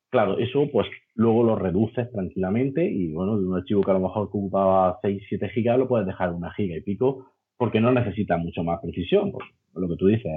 [0.09, 3.99] Claro, eso pues luego lo reduces tranquilamente y bueno, de un archivo que a lo
[3.99, 8.37] mejor ocupaba 6, 7 gigas lo puedes dejar una giga y pico porque no necesita
[8.37, 9.31] mucho más precisión.
[9.31, 9.45] Pues,
[9.75, 10.31] lo que tú dices,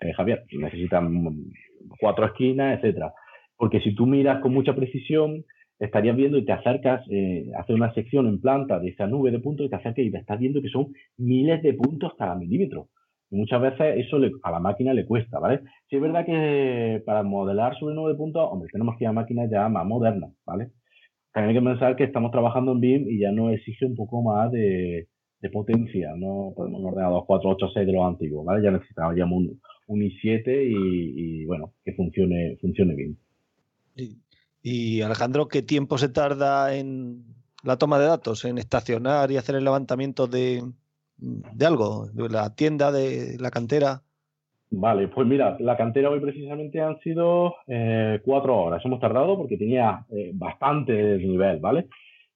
[0.00, 1.34] eh, Javier, necesitan
[1.98, 3.12] cuatro esquinas, etcétera.
[3.56, 5.44] Porque si tú miras con mucha precisión,
[5.78, 9.40] estarías viendo y te acercas, eh, hacer una sección en planta de esa nube de
[9.40, 12.88] puntos y te acercas y te estás viendo que son miles de puntos cada milímetro.
[13.34, 15.58] Y muchas veces eso a la máquina le cuesta, ¿vale?
[15.90, 19.12] Si es verdad que para modelar sobre nube de puntos, hombre, tenemos que ir a
[19.12, 20.70] máquinas ya más modernas, ¿vale?
[21.32, 24.22] También hay que pensar que estamos trabajando en BIM y ya no exige un poco
[24.22, 25.08] más de,
[25.52, 28.62] potencia, no podemos un ordenador 486 de los antiguos, ¿vale?
[28.62, 33.18] Ya necesitamos un, un i7 y, bueno, que funcione, funcione bien.
[34.62, 37.24] Y, Alejandro, ¿qué tiempo se tarda en
[37.64, 40.62] la toma de datos, en estacionar y hacer el levantamiento de,
[41.16, 44.02] de algo, de la tienda, de la cantera?
[44.70, 48.84] Vale, pues mira, la cantera hoy precisamente han sido eh, cuatro horas.
[48.84, 51.88] Hemos tardado porque tenía eh, bastante nivel, ¿vale?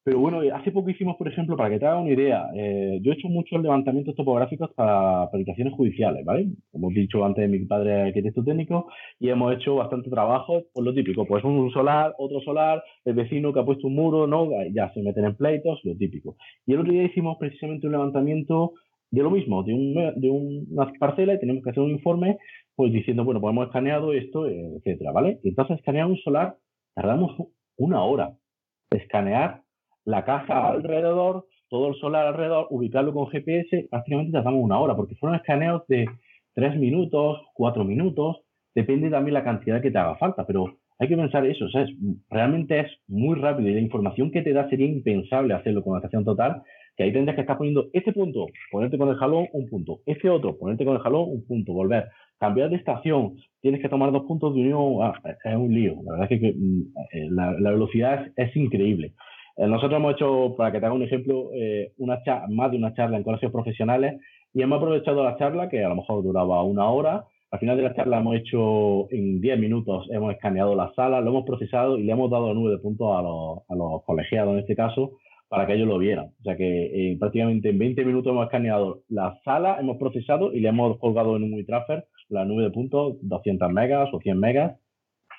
[0.09, 3.13] Pero bueno, hace poco hicimos, por ejemplo, para que te haga una idea, eh, yo
[3.13, 6.49] he hecho muchos levantamientos topográficos para aplicaciones judiciales, ¿vale?
[6.73, 8.89] Como he dicho antes, mi padre es arquitecto técnico
[9.21, 13.53] y hemos hecho bastante trabajo, por lo típico, pues un solar, otro solar, el vecino
[13.53, 14.49] que ha puesto un muro, ¿no?
[14.73, 16.37] Ya se meten en pleitos, lo típico.
[16.65, 18.73] Y el otro día hicimos precisamente un levantamiento
[19.11, 22.39] de lo mismo, de, un, de una parcela y tenemos que hacer un informe,
[22.75, 25.39] pues diciendo, bueno, pues hemos escaneado esto, etcétera, ¿vale?
[25.43, 26.57] Y entonces escanear un solar
[26.95, 27.37] tardamos
[27.77, 28.33] una hora.
[28.91, 29.68] Escanear
[30.09, 35.17] la caja alrededor, todo el solar alrededor, ubicarlo con GPS, prácticamente tardamos una hora, porque
[35.17, 36.07] fueron escaneos de
[36.55, 38.39] tres minutos, cuatro minutos,
[38.75, 41.87] depende también la cantidad que te haga falta, pero hay que pensar eso, sea,
[42.31, 45.99] realmente es muy rápido y la información que te da sería impensable hacerlo con la
[45.99, 46.63] estación total,
[46.97, 50.31] que ahí tendrías que estar poniendo este punto, ponerte con el jalón un punto, este
[50.31, 54.25] otro, ponerte con el jalón un punto, volver, cambiar de estación, tienes que tomar dos
[54.25, 55.13] puntos de unión, ah,
[55.45, 56.81] es un lío, la verdad es que, mm,
[57.13, 59.13] eh, la, velocidad es increíble.
[59.59, 62.95] Eh, nosotros hemos hecho, para que te haga un ejemplo, eh, una más de una
[62.95, 64.21] charla en colegios profesionales
[64.55, 67.25] y hemos aprovechado la charla, que a lo mejor duraba una hora.
[67.51, 71.31] Al final de la charla hemos hecho en 10 minutos, hemos escaneado la sala, lo
[71.31, 74.61] hemos procesado y le hemos dado nube de puntos a los, a los colegiados en
[74.61, 75.19] este caso
[75.49, 76.27] para que ellos lo vieran.
[76.41, 80.61] O sea que eh, prácticamente en 20 minutos hemos escaneado la sala, hemos procesado y
[80.61, 84.77] le hemos colgado en un WeTransfer la nube de puntos 200 megas o 100 megas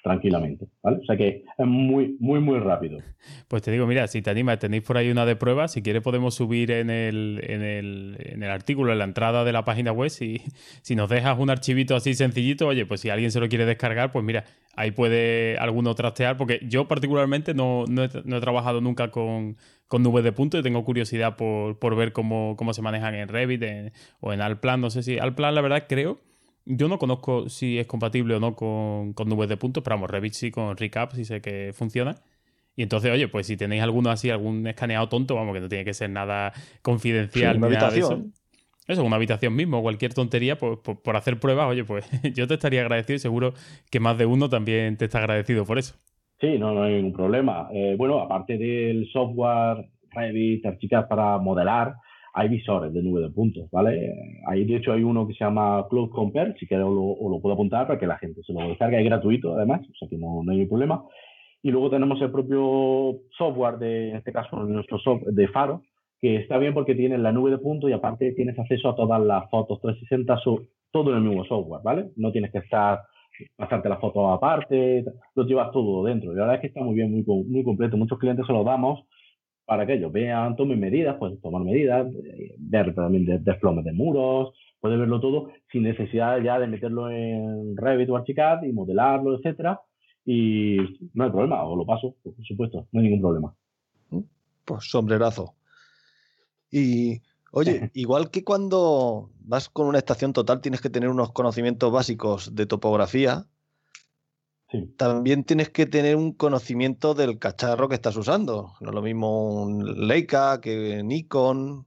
[0.03, 0.97] tranquilamente, ¿vale?
[0.97, 2.99] O sea que es muy, muy, muy rápido.
[3.47, 6.01] Pues te digo, mira, si te anima, tenéis por ahí una de prueba, si quieres
[6.01, 9.91] podemos subir en el, en el, en el artículo, en la entrada de la página
[9.91, 10.41] web, si,
[10.81, 14.11] si nos dejas un archivito así sencillito, oye, pues si alguien se lo quiere descargar,
[14.11, 19.57] pues mira, ahí puede alguno trastear, porque yo particularmente no, no, he, trabajado nunca con,
[19.87, 23.27] con nubes de puntos y tengo curiosidad por, por ver cómo, cómo se manejan en
[23.27, 23.63] Revit
[24.21, 26.19] o en Alplan, no sé si Alplan la verdad creo
[26.69, 30.33] yo no conozco si es compatible o no con, nubes de puntos, pero vamos, Revit
[30.33, 32.15] sí con Recap sí sé que funciona.
[32.75, 35.83] Y entonces, oye, pues si tenéis alguno así, algún escaneado tonto, vamos, que no tiene
[35.83, 37.57] que ser nada confidencial.
[37.57, 38.33] una habitación.
[38.87, 39.03] eso.
[39.03, 43.15] una habitación mismo, cualquier tontería, pues por, hacer pruebas, oye, pues yo te estaría agradecido
[43.15, 43.53] y seguro
[43.89, 45.95] que más de uno también te está agradecido por eso.
[46.39, 47.67] Sí, no, no hay ningún problema.
[47.73, 51.95] Eh, bueno, aparte del software Revit, Archicad para modelar,
[52.39, 54.15] hay visores de nube de puntos, ¿vale?
[54.47, 57.53] Ahí, de hecho, hay uno que se llama Cloud Compare, si quieres lo, lo puedo
[57.53, 60.41] apuntar para que la gente se lo descargue, es gratuito además, o sea que no,
[60.41, 61.03] no hay problema.
[61.61, 65.81] Y luego tenemos el propio software, de, en este caso nuestro software de Faro,
[66.21, 69.21] que está bien porque tiene la nube de puntos y aparte tienes acceso a todas
[69.21, 70.39] las fotos 360,
[70.91, 72.05] todo en el mismo software, ¿vale?
[72.15, 73.01] No tienes que estar
[73.57, 75.03] pasarte las fotos aparte,
[75.35, 76.31] lo llevas todo dentro.
[76.31, 77.97] Y la verdad es que está muy bien, muy, muy completo.
[77.97, 79.05] Muchos clientes se lo damos
[79.69, 83.93] para que ellos vean, tomen medidas, pueden tomar medidas, eh, ver también de, desplome de
[83.93, 84.51] muros,
[84.81, 89.79] puede verlo todo sin necesidad ya de meterlo en Revit o Archicad y modelarlo, etcétera.
[90.25, 90.77] Y
[91.13, 93.53] no hay problema, o lo paso, por supuesto, no hay ningún problema.
[94.65, 95.53] Pues sombrerazo.
[96.71, 101.91] Y oye, igual que cuando vas con una estación total tienes que tener unos conocimientos
[101.91, 103.45] básicos de topografía,
[104.97, 108.73] también tienes que tener un conocimiento del cacharro que estás usando.
[108.81, 111.85] No es lo mismo un Leica que Nikon,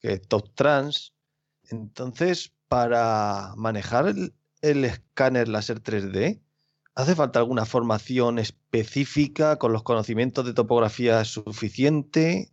[0.00, 1.14] que Top Trans.
[1.70, 4.32] Entonces, para manejar el,
[4.62, 6.40] el escáner láser 3D,
[6.94, 12.48] ¿hace falta alguna formación específica con los conocimientos de topografía suficiente?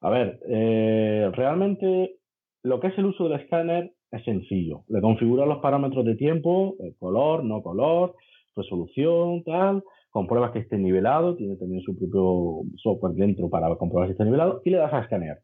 [0.00, 2.18] A ver, eh, realmente
[2.62, 4.84] lo que es el uso del escáner es sencillo.
[4.88, 8.14] Le configura los parámetros de tiempo, color, no color,
[8.56, 14.12] resolución, tal, compruebas que esté nivelado, tiene también su propio software dentro para comprobar si
[14.12, 15.38] está nivelado y le das a escanear.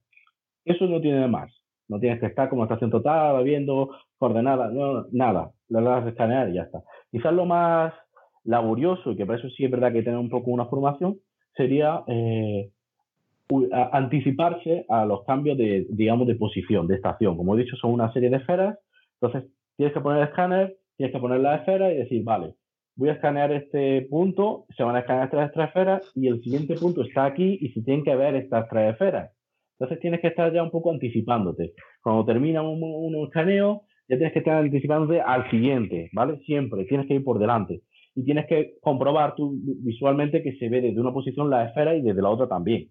[0.64, 1.52] Eso no tiene más.
[1.88, 5.50] No tienes que estar como estación total, viendo coordenadas, no, nada.
[5.68, 6.82] Le das a escanear y ya está.
[7.10, 7.92] Quizás lo más
[8.44, 11.18] laborioso, y que por eso sí es verdad que tener un poco una formación,
[11.54, 12.70] sería eh,
[13.92, 17.36] anticiparse a los cambios de, digamos, de posición, de estación.
[17.36, 18.78] Como he dicho, son una serie de esferas.
[19.20, 22.54] Entonces, tienes que poner el escáner, tienes que poner la esfera y decir, vale,
[22.96, 26.74] voy a escanear este punto, se van a escanear estas tres esferas y el siguiente
[26.74, 29.30] punto está aquí y se tienen que ver estas tres esferas.
[29.78, 31.72] Entonces tienes que estar ya un poco anticipándote.
[32.02, 36.38] Cuando termina un, un escaneo, ya tienes que estar anticipándote al siguiente, ¿vale?
[36.44, 37.82] Siempre, tienes que ir por delante.
[38.14, 42.02] Y tienes que comprobar tú visualmente que se ve desde una posición la esfera y
[42.02, 42.90] desde la otra también.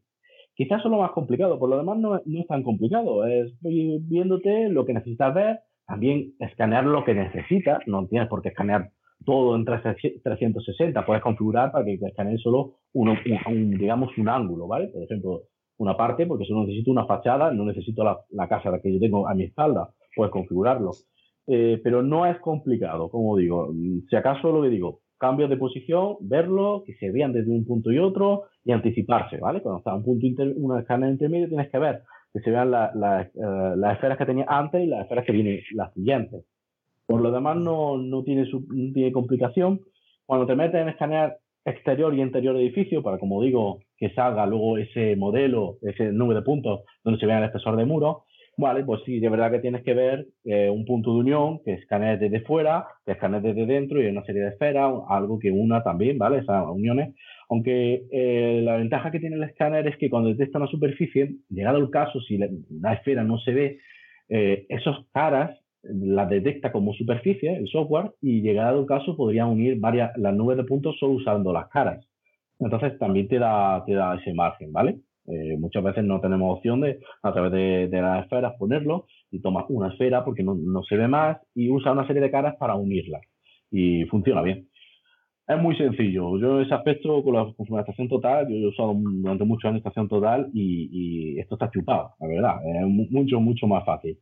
[0.55, 3.25] Quizás eso es lo más complicado, por lo demás no, no es tan complicado.
[3.25, 8.49] Es viéndote lo que necesitas ver, también escanear lo que necesitas, no tienes por qué
[8.49, 8.89] escanear
[9.25, 11.05] todo en 360.
[11.05, 13.17] Puedes configurar para que escanee solo un,
[13.77, 14.87] digamos, un ángulo, ¿vale?
[14.87, 15.43] Por ejemplo,
[15.77, 19.27] una parte, porque solo necesito una fachada, no necesito la, la casa que yo tengo
[19.27, 19.89] a mi espalda.
[20.15, 20.91] Puedes configurarlo.
[21.47, 23.73] Eh, pero no es complicado, como digo.
[24.09, 27.91] Si acaso lo que digo, cambios de posición, verlo, que se vean desde un punto
[27.91, 29.61] y otro y anticiparse, ¿vale?
[29.61, 32.01] Cuando está un punto inter, una escáner intermedio tienes que ver
[32.33, 33.31] que se vean eh,
[33.75, 36.45] las esferas que tenía antes y las esferas que vienen las siguientes.
[37.11, 38.49] Por lo demás, no, no, tiene,
[38.93, 39.81] tiene complicación.
[40.25, 44.45] Cuando te metes en escanear exterior y interior de edificio, para, como digo, que salga
[44.45, 48.23] luego ese modelo, ese número de puntos donde se vea el espesor de muro,
[48.57, 51.73] vale, pues sí, de verdad que tienes que ver eh, un punto de unión que
[51.73, 55.83] escanee desde fuera, que escanee desde dentro y una serie de esferas, algo que una
[55.83, 56.39] también, ¿vale?
[56.39, 57.15] Esas uniones.
[57.49, 61.77] Aunque eh, la ventaja que tiene el escáner es que cuando detecta una superficie, llegado
[61.77, 63.79] el caso, si la, esfera no se ve,
[64.29, 69.79] eh, esas caras la detecta como superficie, el software, y llegado el caso podría unir
[69.79, 72.07] varias, las nubes de puntos solo usando las caras.
[72.59, 74.99] Entonces también te da, te da ese margen, ¿vale?
[75.27, 79.65] Eh, muchas veces no tenemos opción de, a través de, las esferas, ponerlo y tomas
[79.69, 82.75] una esfera porque no, no, se ve más y usa una serie de caras para
[82.75, 83.21] unirlas.
[83.71, 84.67] Y funciona bien.
[85.47, 86.37] Es muy sencillo.
[86.39, 90.07] Yo ese aspecto con la, con estación total, yo he usado durante muchos años estación
[90.07, 92.55] total y, y esto está chupado, la verdad.
[92.65, 94.17] Es mucho, mucho más fácil.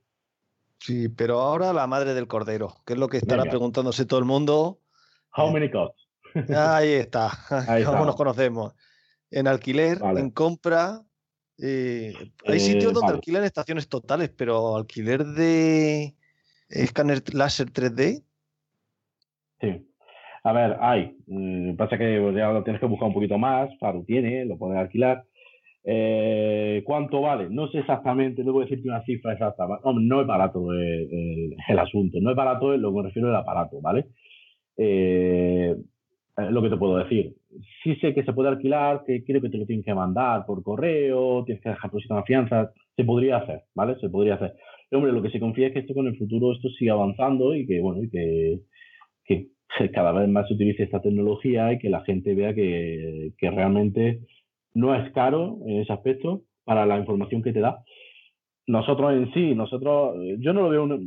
[0.79, 4.25] Sí, pero ahora la madre del cordero, que es lo que estará preguntándose todo el
[4.25, 4.79] mundo.
[5.35, 6.07] How many costs?
[6.55, 7.31] Ahí está,
[7.85, 8.73] ¿cómo nos conocemos?
[9.29, 11.01] En alquiler, en compra.
[11.61, 12.13] Eh,
[12.45, 16.15] hay sitios eh, donde alquilan estaciones totales, pero alquiler de
[16.69, 18.23] escáner láser 3D.
[19.59, 19.85] Sí.
[20.43, 21.17] A ver, hay.
[21.27, 23.69] Mm, pasa que ya lo tienes que buscar un poquito más.
[23.79, 25.25] Claro, tiene, lo puedes alquilar.
[25.83, 27.47] Eh, ¿Cuánto vale?
[27.49, 29.67] No sé exactamente, no voy a decirte una cifra exacta.
[29.83, 34.07] No, es barato el, asunto, no es barato lo que me refiero al aparato, ¿vale?
[34.77, 35.75] Eh,
[36.37, 37.33] lo que te puedo decir.
[37.83, 40.61] Sí sé que se puede alquilar, que creo que te lo tienen que mandar por
[40.63, 43.95] correo, tienes que dejar una fianza, se podría hacer, ¿vale?
[43.99, 44.53] Se podría hacer.
[44.89, 47.55] Pero, hombre, lo que se confía es que esto con el futuro esto siga avanzando
[47.55, 48.59] y que, bueno, y que,
[49.93, 54.21] cada vez más se utilice esta tecnología y que la gente vea que realmente
[54.73, 57.83] no es caro en ese aspecto para la información que te da.
[58.67, 60.99] Nosotros en sí, nosotros, yo no lo veo,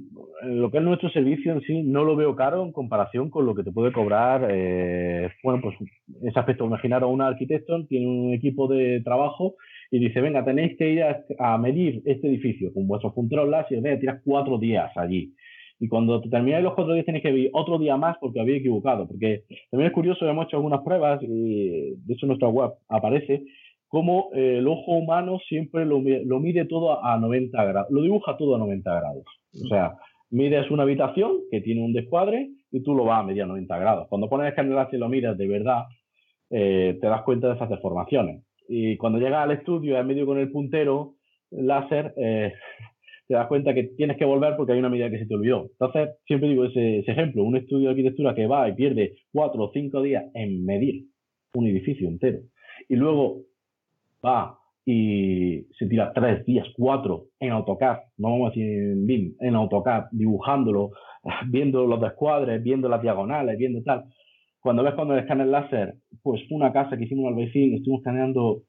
[0.43, 3.55] lo que es nuestro servicio en sí, no lo veo caro en comparación con lo
[3.55, 5.77] que te puede cobrar, eh, bueno, pues
[6.25, 9.55] ese aspecto, imaginaros un arquitecto, tiene un equipo de trabajo
[9.93, 11.05] y dice, venga, tenéis que ir
[11.39, 15.33] a, medir este edificio con vuestros punteros láser, tiras cuatro días allí.
[15.83, 19.09] Y cuando termináis los cuatro días tenéis que ir otro día más porque habéis equivocado.
[19.09, 23.43] Porque también es curioso, hemos hecho algunas pruebas y de hecho en nuestra web aparece
[23.89, 28.55] cómo eh, el ojo humano siempre lo, mide todo a 90 grados, lo dibuja todo
[28.55, 29.25] a 90 grados.
[29.61, 29.97] O sea,
[30.31, 33.77] mides una habitación que tiene un descuadre y tú lo vas a medir a 90
[33.77, 34.07] grados.
[34.09, 35.87] Cuando pones el escáner y lo miras de verdad,
[36.51, 38.45] eh, te das cuenta de esas deformaciones.
[38.69, 41.15] Y cuando llegas al estudio y has medido con el puntero
[41.51, 42.53] láser, eh,
[43.33, 45.69] te das cuenta que tienes que volver porque hay una medida que se te olvidó.
[45.71, 49.71] Entonces, siempre digo ese, ejemplo, un estudio de arquitectura que va y pierde cuatro o
[49.73, 51.07] cinco días en medir
[51.55, 52.41] un edificio entero
[52.91, 53.41] y luego
[54.23, 59.35] va y se tira tres días, cuatro en AutoCAD, no vamos a decir en BIM,
[59.41, 60.91] en AutoCAD, dibujándolo,
[61.49, 64.05] viendo los descuadres, viendo las diagonales, viendo tal.
[64.61, 68.63] Cuando ves cuando el láser, pues una casa que hicimos al vecino, estuvimos escaneando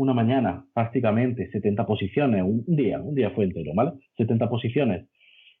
[0.00, 3.92] una mañana, prácticamente, 70 posiciones, un día, un día fue entero, ¿vale?
[4.16, 5.08] 70 posiciones.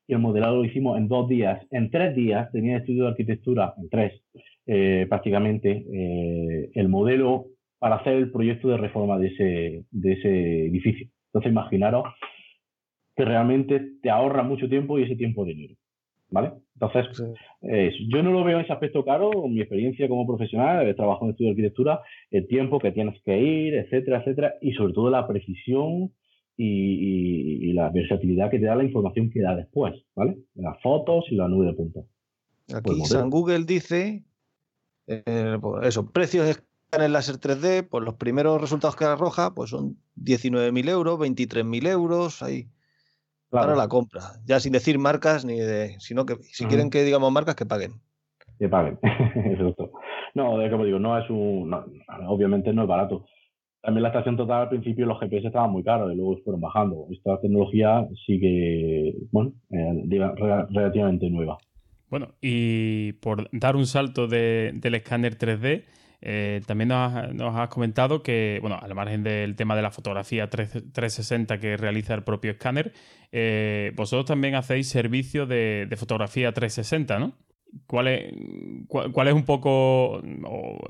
[0.06, 1.60] Y el modelado lo hicimos en dos días.
[1.70, 4.22] En tres días tenía estudio de arquitectura, en tres,
[4.66, 10.66] eh, prácticamente, eh, el modelo para hacer el proyecto de reforma de ese, de ese
[10.66, 11.06] edificio.
[11.26, 12.04] Entonces, imaginaros
[13.14, 15.74] que realmente te ahorra mucho tiempo y ese tiempo dinero.
[16.30, 16.52] ¿Vale?
[16.80, 17.26] Entonces,
[18.08, 21.32] yo no lo veo en ese aspecto caro, mi experiencia como profesional, he trabajado en
[21.32, 22.00] estudio de arquitectura,
[22.30, 26.10] el tiempo que tienes que ir, etcétera, etcétera, y sobre todo la precisión
[26.56, 30.38] y, la versatilidad que te da la información que da después, ¿vale?
[30.54, 32.04] Las fotos y la nube de puntos.
[32.74, 34.24] Aquí pues San Google dice,
[35.06, 39.70] eh, pues eso, precios de escáner láser 3D, pues los primeros resultados que arroja pues
[39.70, 42.42] son 19.000 euros, 23.000 euros,
[43.50, 47.32] Para la compra, ya sin decir marcas ni de, sino que si quieren que digamos
[47.32, 47.94] marcas que paguen.
[48.58, 49.90] Que paguen, exacto.
[50.34, 51.74] No, como digo, no es un,
[52.28, 53.26] obviamente no es barato.
[53.82, 57.06] También la estación total al principio los GPS estaban muy caros y luego fueron bajando.
[57.10, 60.04] Esta tecnología sigue, bueno, eh,
[60.70, 61.58] relativamente nueva.
[62.10, 65.84] Bueno, y por dar un salto del escáner 3D,
[66.22, 71.58] eh, también nos has, comentado que, bueno, al margen del tema de la fotografía 360
[71.58, 72.92] que realiza el propio escáner,
[73.32, 77.32] eh, vosotros también hacéis servicio de, fotografía 360, ¿no?
[77.86, 78.34] ¿Cuál es,
[78.88, 80.20] cuál, es un poco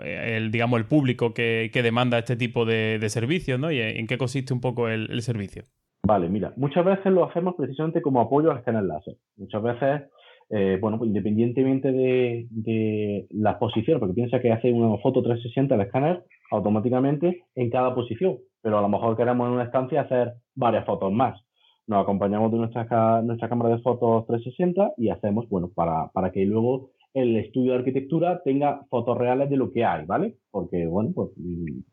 [0.03, 3.71] el, digamos, el público que, demanda este tipo de, servicios, ¿no?
[3.71, 5.65] ¿Y en qué consiste un poco el, servicio?
[6.03, 9.15] Vale, mira, muchas veces lo hacemos precisamente como apoyo al escáner láser.
[9.37, 10.03] Muchas veces
[10.51, 15.77] eh, bueno, pues independientemente de, de, la posición, porque piensa que hace una foto 360
[15.77, 20.33] el escáner automáticamente en cada posición, pero a lo mejor queremos en una estancia hacer
[20.57, 21.41] varias fotos más.
[21.87, 26.45] Nos acompañamos de nuestra, nuestra cámara de fotos 360 y hacemos, bueno, para, para que
[26.45, 30.37] luego el estudio de arquitectura tenga fotos reales de lo que hay, ¿vale?
[30.51, 31.31] Porque, bueno, pues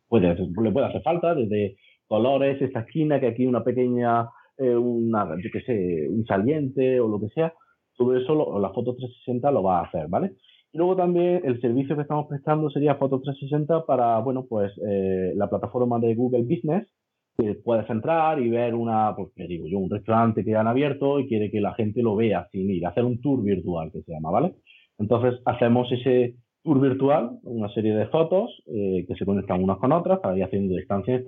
[0.08, 1.78] puede, le puede hacer falta desde
[2.08, 7.08] colores, esta esquina, que aquí una pequeña, eh, una, yo qué sé, un saliente o
[7.08, 7.53] lo que sea,
[7.98, 10.34] todo eso la foto 360 lo va a hacer, ¿vale?
[10.72, 15.34] Y luego también el servicio que estamos prestando sería Foto 360 para, bueno, pues eh,
[15.36, 16.88] la plataforma de Google Business,
[17.38, 21.28] que puedes entrar y ver una, pues digo yo, un restaurante que han abierto y
[21.28, 24.32] quiere que la gente lo vea sin ir, hacer un tour virtual que se llama,
[24.32, 24.56] ¿vale?
[24.98, 29.91] Entonces hacemos ese tour virtual, una serie de fotos eh, que se conectan unas con
[29.91, 31.22] otras para ir haciendo de estancia en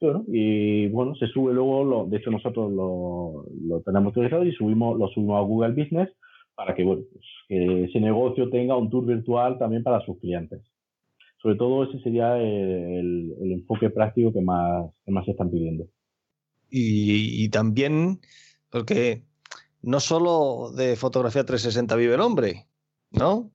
[0.00, 4.52] estancia y bueno, se sube luego, lo, de hecho nosotros lo, lo tenemos utilizado y
[4.52, 6.08] subimos, lo subimos a Google Business
[6.54, 10.60] para que, bueno, pues, que ese negocio tenga un tour virtual también para sus clientes.
[11.40, 15.86] Sobre todo ese sería el, el enfoque práctico que más, que más se están pidiendo.
[16.68, 18.18] Y, y, también,
[18.70, 19.22] porque
[19.82, 22.66] no solo de fotografía 360 vive el hombre,
[23.12, 23.52] ¿no?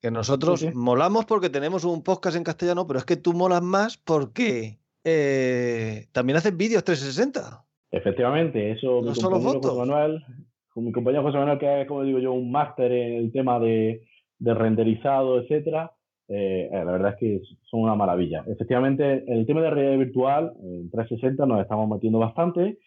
[0.00, 3.98] Que nosotros molamos porque tenemos un podcast en castellano, pero es que tú molas más
[3.98, 7.64] porque eh, también haces vídeos 360.
[7.90, 9.76] Efectivamente, eso no solo fotos.
[9.76, 10.24] Manuel,
[10.70, 13.58] con mi compañero José Manuel, que es, como digo yo, un máster en el tema
[13.58, 14.02] de,
[14.40, 15.92] renderizado, etcétera,
[16.28, 18.44] eh, eh, la verdad es que son una maravilla.
[18.46, 22.78] Efectivamente, en el tema de realidad virtual, en 360 nos estamos metiendo bastante.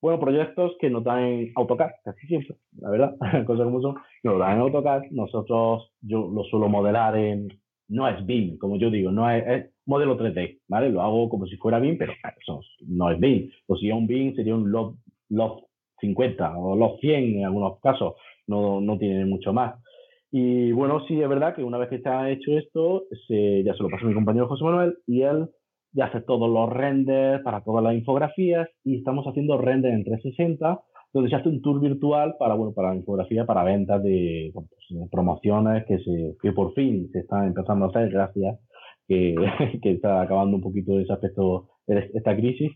[0.00, 4.60] Bueno, proyectos que nos dan AutoCAD, casi siempre, la verdad, cosas como son, nos dan
[4.60, 5.02] AutoCAD.
[5.10, 7.48] Nosotros, yo lo suelo modelar en,
[7.88, 10.90] no es BIM, como yo digo, no es, modelo 3D, ¿vale?
[10.90, 13.50] Lo hago como si fuera BIM, pero eso no es BIM.
[13.68, 15.64] O si es un BIM, sería un Loft,
[16.00, 18.14] 50 o Loft 100 en algunos casos,
[18.46, 19.76] no, no tiene mucho más.
[20.30, 23.88] Y bueno, sí es verdad que una vez que está hecho esto, ya se lo
[23.88, 25.48] pasó a mi compañero José Manuel y él
[25.92, 30.80] ya hace todos los renders para todas las infografías y estamos haciendo render en 360
[31.12, 34.66] donde se hace un tour virtual para, bueno, para la infografía, para ventas de, pues,
[35.10, 38.58] promociones que, se, que por fin se están empezando a hacer gracias
[39.08, 39.34] que,
[39.82, 42.72] que está acabando un poquito ese aspecto esta crisis.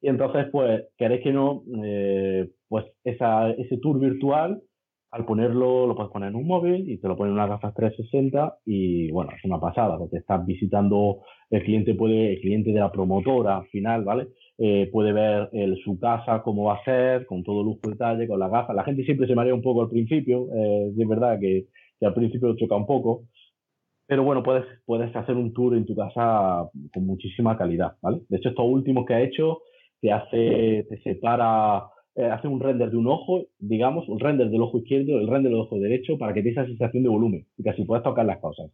[0.00, 4.62] Y entonces, pues, queréis que no, eh, pues esa, ese tour virtual,
[5.10, 7.74] al ponerlo, lo puedes poner en un móvil y te lo ponen en una gafas
[7.74, 11.20] 360 y bueno, es una pasada, porque estás visitando,
[11.50, 14.28] el cliente puede, el cliente de la promotora final, ¿vale?
[14.58, 15.48] Eh, puede ver
[15.82, 18.76] su casa, cómo va a ser, con todo lujo detalle, con las gafas.
[18.76, 21.66] La gente siempre se marea un poco al principio, eh, es verdad que,
[22.02, 23.24] al principio choca un poco,
[24.08, 28.22] pero bueno, puedes, puedes hacer un tour en tu casa con muchísima calidad, ¿vale?
[28.30, 29.58] De hecho, estos últimos que ha hecho
[30.00, 31.84] te hace, te separa,
[32.14, 35.52] eh, hace un render de un ojo, digamos, un render del ojo izquierdo, el render
[35.52, 38.24] del ojo derecho, para que te esa sensación de volumen y que así puedas tocar
[38.24, 38.70] las cosas.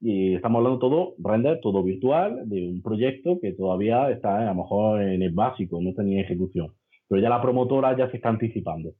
[0.00, 4.54] Y estamos hablando todo render, todo virtual, de un proyecto que todavía está a lo
[4.54, 6.68] mejor en el básico, no está ni en ejecución.
[7.08, 8.92] Pero ya la promotora ya se está anticipando.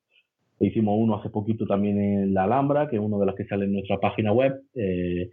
[0.59, 3.67] Hicimos uno hace poquito también en la Alhambra, que es uno de los que sale
[3.67, 5.31] en nuestra página web, eh,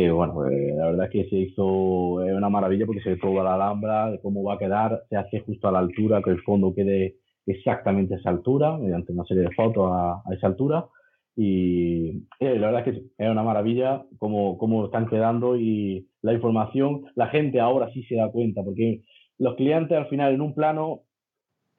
[0.00, 3.44] que bueno, eh, la verdad es que se hizo una maravilla porque se ve toda
[3.44, 6.42] la Alhambra, de cómo va a quedar, se hace justo a la altura, que el
[6.42, 10.86] fondo quede exactamente a esa altura, mediante una serie de fotos a esa altura
[11.36, 16.34] y eh, la verdad es que es una maravilla cómo, cómo están quedando y la
[16.34, 19.02] información, la gente ahora sí se da cuenta, porque
[19.38, 21.00] los clientes al final en un plano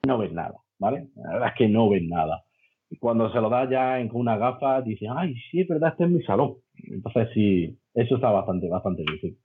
[0.04, 1.10] no ven nada, ¿vale?
[1.14, 2.42] La verdad es que no ven nada.
[2.90, 6.04] Y cuando se lo da ya en una gafa, dicen, ay, sí, es verdad, este
[6.04, 6.56] es mi salón.
[6.74, 9.38] Entonces sí, eso está bastante, bastante difícil.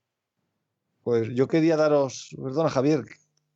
[1.04, 3.04] Pues yo quería daros, perdona Javier,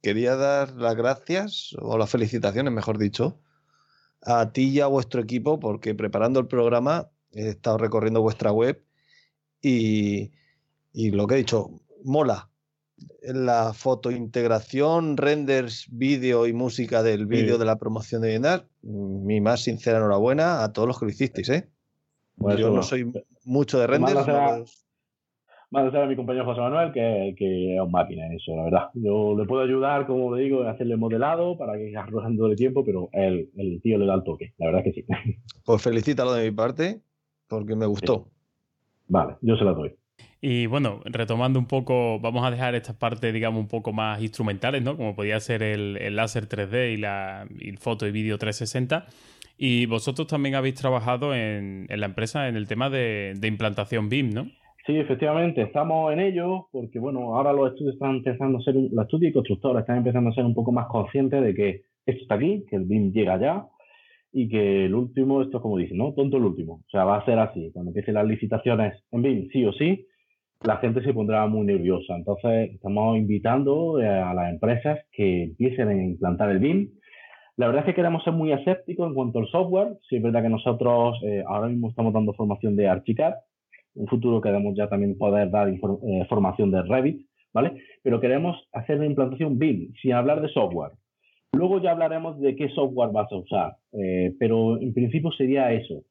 [0.01, 3.39] quería dar las gracias, o las felicitaciones, mejor dicho,
[4.21, 8.83] a ti y a vuestro equipo, porque preparando el programa he estado recorriendo vuestra web
[9.61, 10.31] y,
[10.93, 11.71] lo que he dicho,
[12.03, 12.47] mola.
[13.23, 19.63] La fotointegración, renders, vídeo y música del vídeo de la promoción de bienestar, mi más
[19.63, 21.69] sincera enhorabuena a todos los que lo hicisteis, ¿eh?
[22.37, 23.11] Yo no soy
[23.51, 24.25] mucho de renders.
[25.69, 28.89] Más a mi compañero José Manuel, que, que, es un máquina en eso, la verdad.
[28.93, 32.83] Yo le puedo ayudar, como le digo, en hacerle modelado para que arrojando de tiempo,
[32.83, 35.05] pero el, el tío le da el toque, la verdad que sí.
[35.65, 36.99] Pues felicítalo de mi parte,
[37.47, 38.27] porque me gustó.
[39.07, 39.95] Vale, yo se la doy.
[40.41, 44.81] Y bueno, retomando un poco, vamos a dejar estas partes, digamos, un poco más instrumentales,
[44.81, 44.97] ¿no?
[44.97, 49.05] Como podía ser el, el láser 3D y la y foto y vídeo 360.
[49.63, 54.09] Y vosotros también habéis trabajado en, en la empresa en el tema de, de implantación
[54.09, 54.45] BIM, ¿no?
[54.87, 59.05] Sí, efectivamente, estamos en ello porque, bueno, ahora los estudios están empezando a ser, los
[59.05, 62.35] estudios y constructores están empezando a ser un poco más conscientes de que esto está
[62.35, 63.67] aquí, que el BIM llega ya
[64.33, 66.11] y que el último, esto es como dicen, ¿no?
[66.13, 66.81] Tonto el último.
[66.87, 67.69] O sea, va a ser así.
[67.71, 70.07] Cuando empiecen las licitaciones en BIM, sí o sí,
[70.63, 72.15] la gente se pondrá muy nerviosa.
[72.15, 76.89] Entonces, estamos invitando eh, a las empresas que empiecen a implantar el BIM.
[77.61, 79.89] La verdad es que queremos ser muy escépticos en cuanto al software.
[80.09, 83.35] Sí es verdad que nosotros eh, ahora mismo estamos dando formación de Archicad,
[83.93, 87.73] un futuro queremos ya también poder dar eh, formación de Revit, ¿vale?
[88.01, 90.93] Pero queremos hacer una implantación BIM, sin hablar de software.
[91.53, 96.01] Luego ya hablaremos de qué software vas a usar, eh, pero en principio sería eso.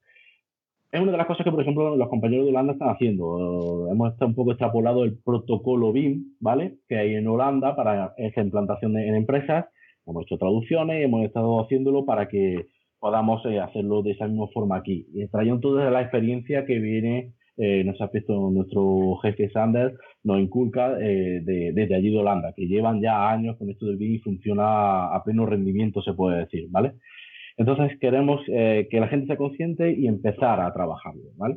[0.93, 3.89] Es una de las cosas que, por ejemplo, los compañeros de Holanda están haciendo.
[3.91, 6.77] hemos estado un poco extrapolado el protocolo BIM, ¿vale?
[6.89, 9.67] Que hay en Holanda para esa implantación en empresas.
[10.07, 12.67] Hemos hecho traducciones hemos estado haciéndolo para que
[12.99, 15.07] podamos eh, hacerlo de esa misma forma aquí.
[15.15, 17.33] Y trayendo toda la experiencia que viene
[17.63, 19.95] eh, nos ha visto nuestro jefe Sanders,
[20.25, 24.15] nos inculca eh, desde allí de Holanda, que llevan ya años con esto del BIM
[24.15, 26.95] y funciona a pleno rendimiento, se puede decir, ¿vale?
[27.59, 31.57] Entonces queremos eh, que la gente sea consciente y empezar a trabajarlo, ¿vale?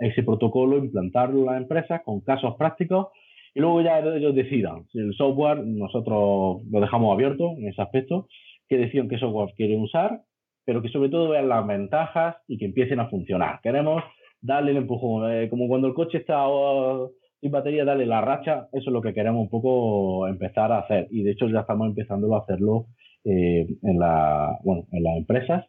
[0.00, 3.08] ese protocolo, implantarlo en la empresa con casos prácticos
[3.54, 4.86] y luego ya ellos decidan.
[4.94, 8.28] El software, nosotros lo dejamos abierto en ese aspecto,
[8.68, 10.22] que decidan qué software quieren usar,
[10.64, 13.60] pero que sobre todo vean las ventajas y que empiecen a funcionar.
[13.62, 14.02] Queremos
[14.40, 15.30] darle el empujón.
[15.32, 18.68] Eh, como cuando el coche está oh, sin batería, darle la racha.
[18.72, 21.08] Eso es lo que queremos un poco empezar a hacer.
[21.10, 22.86] Y de hecho ya estamos empezando a hacerlo
[23.24, 25.66] eh, en, la, bueno, en las empresas.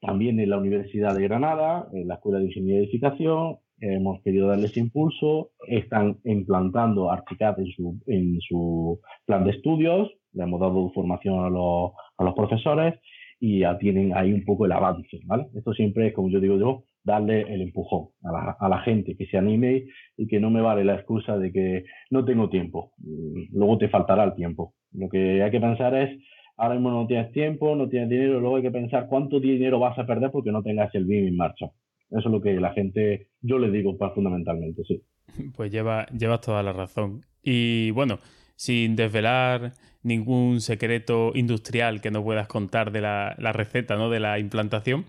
[0.00, 4.48] También en la Universidad de Granada, en la Escuela de Ingeniería de Edificación, hemos querido
[4.48, 7.56] darles impulso, están implantando Archicad
[8.06, 12.94] en su, plan de estudios, le hemos dado formación a los, a los profesores
[13.40, 15.46] y ya tienen ahí un poco el avance, ¿vale?
[15.54, 19.16] Esto siempre es, como yo digo yo, darle el empujón a la, a la, gente,
[19.16, 19.84] que se anime
[20.16, 22.92] y que no me vale la excusa de que no tengo tiempo.
[22.98, 24.74] Mm, luego te faltará el tiempo.
[24.92, 26.18] Lo que hay que pensar es,
[26.56, 29.98] ahora mismo no tienes tiempo, no tienes dinero, luego hay que pensar cuánto dinero vas
[29.98, 31.70] a perder porque no tengas el BIM en marcha.
[32.10, 35.02] Eso es lo que la gente, yo le digo fundamentalmente, sí.
[35.56, 37.24] Pues lleva, llevas toda la razón.
[37.42, 38.18] Y bueno,
[38.56, 44.10] sin desvelar ningún secreto industrial que no puedas contar de la, la receta, ¿no?
[44.10, 45.04] De la implantación,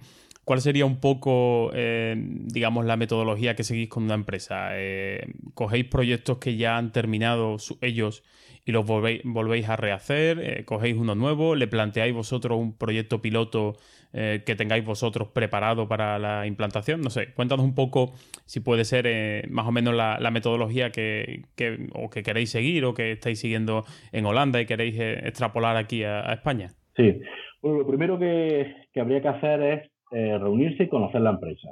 [0.50, 4.70] ¿Cuál sería un poco, eh, digamos, la metodología que seguís con una empresa?
[4.74, 8.24] Eh, ¿Cogéis proyectos que ya han terminado ellos
[8.66, 10.40] y los volvéis, a rehacer?
[10.40, 11.54] Eh, ¿Cogéis uno nuevo?
[11.54, 13.76] ¿Le planteáis vosotros un proyecto piloto
[14.12, 17.02] que tengáis vosotros preparado para la implantación?
[17.02, 18.14] No sé, cuéntanos un poco
[18.46, 21.44] si puede ser más o menos la, metodología que,
[21.94, 26.34] o que queréis seguir o que estáis siguiendo en Holanda y queréis extrapolar aquí a,
[26.34, 26.72] España.
[26.96, 27.22] Sí,
[27.62, 31.70] bueno, lo primero que habría que hacer es eh, reunirse y conocer la empresa.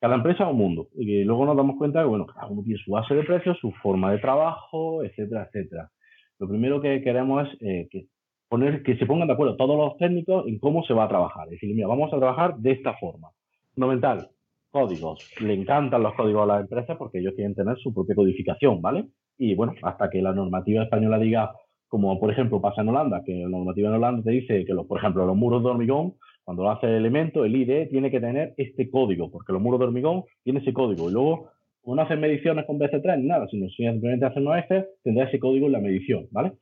[0.00, 0.88] Cada empresa es un mundo.
[0.94, 3.70] Y luego nos damos cuenta que, bueno, cada uno tiene su base de precios, su
[3.82, 5.90] forma de trabajo, etcétera, etcétera.
[6.38, 8.06] Lo primero que queremos es eh, que,
[8.48, 11.44] poner, que se pongan de acuerdo todos los técnicos en cómo se va a trabajar.
[11.46, 13.28] Es decir, mira, vamos a trabajar de esta forma.
[13.74, 14.30] Fundamental,
[14.70, 15.30] códigos.
[15.40, 19.04] Le encantan los códigos a las empresas porque ellos quieren tener su propia codificación, ¿vale?
[19.36, 21.52] Y bueno, hasta que la normativa española diga,
[21.88, 24.86] como por ejemplo pasa en Holanda, que la normativa en Holanda te dice que, los,
[24.86, 26.14] por ejemplo, los muros de hormigón
[26.50, 29.78] cuando lo hace el elemento, el IDE tiene que tener este código, porque los muros
[29.78, 31.08] de hormigón tienen ese código.
[31.08, 31.48] Y luego,
[31.86, 35.66] no hacen mediciones con BC3 ni nada, sino simplemente hacen un Excel, tendrá ese código
[35.66, 36.54] en la medición, ¿vale?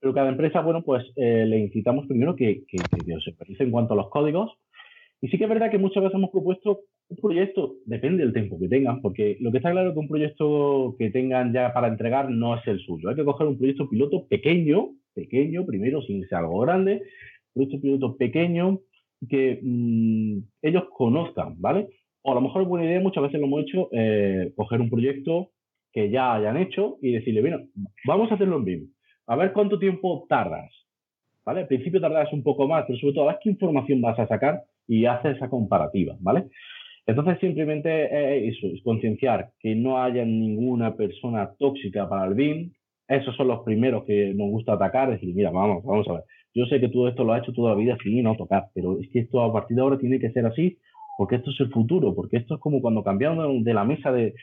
[0.00, 3.92] Pero cada empresa, bueno, pues eh, le incitamos primero que, que, se expertice en cuanto
[3.92, 4.50] a los códigos.
[5.20, 8.58] Y sí que es verdad que muchas veces hemos propuesto un proyecto, depende del tiempo
[8.58, 11.86] que tengan, porque lo que está claro es que un proyecto que tengan ya para
[11.86, 13.10] entregar no es el suyo.
[13.10, 17.02] Hay que coger un proyecto piloto pequeño, pequeño, primero sin ser algo grande,
[17.54, 18.80] proyecto piloto pequeño,
[19.28, 21.88] que mm, ellos conozcan, ¿vale?
[22.22, 24.90] O a lo mejor es buena idea, muchas veces lo hemos hecho, eh, coger un
[24.90, 25.50] proyecto
[25.92, 27.60] que ya hayan hecho y decirle, bueno,
[28.04, 28.88] vamos a hacerlo en BIM.
[29.28, 30.70] a ver cuánto tiempo tardas.
[31.44, 31.60] ¿Vale?
[31.60, 34.26] Al principio tardas un poco más, pero sobre todo a ver qué información vas a
[34.26, 36.46] sacar y haces esa comparativa, ¿vale?
[37.06, 42.72] Entonces, simplemente eso, es concienciar que no haya ninguna persona tóxica para el BIM.
[43.06, 45.10] Esos son los primeros que nos gusta atacar.
[45.10, 46.24] Decir, mira, vamos, vamos a ver.
[46.56, 48.98] Yo sé que todo esto lo ha hecho toda la vida sin no tocar, pero
[48.98, 50.78] es que esto a partir de ahora tiene que ser así
[51.16, 54.34] porque esto es el futuro, porque esto es como cuando cambiaron de la mesa de,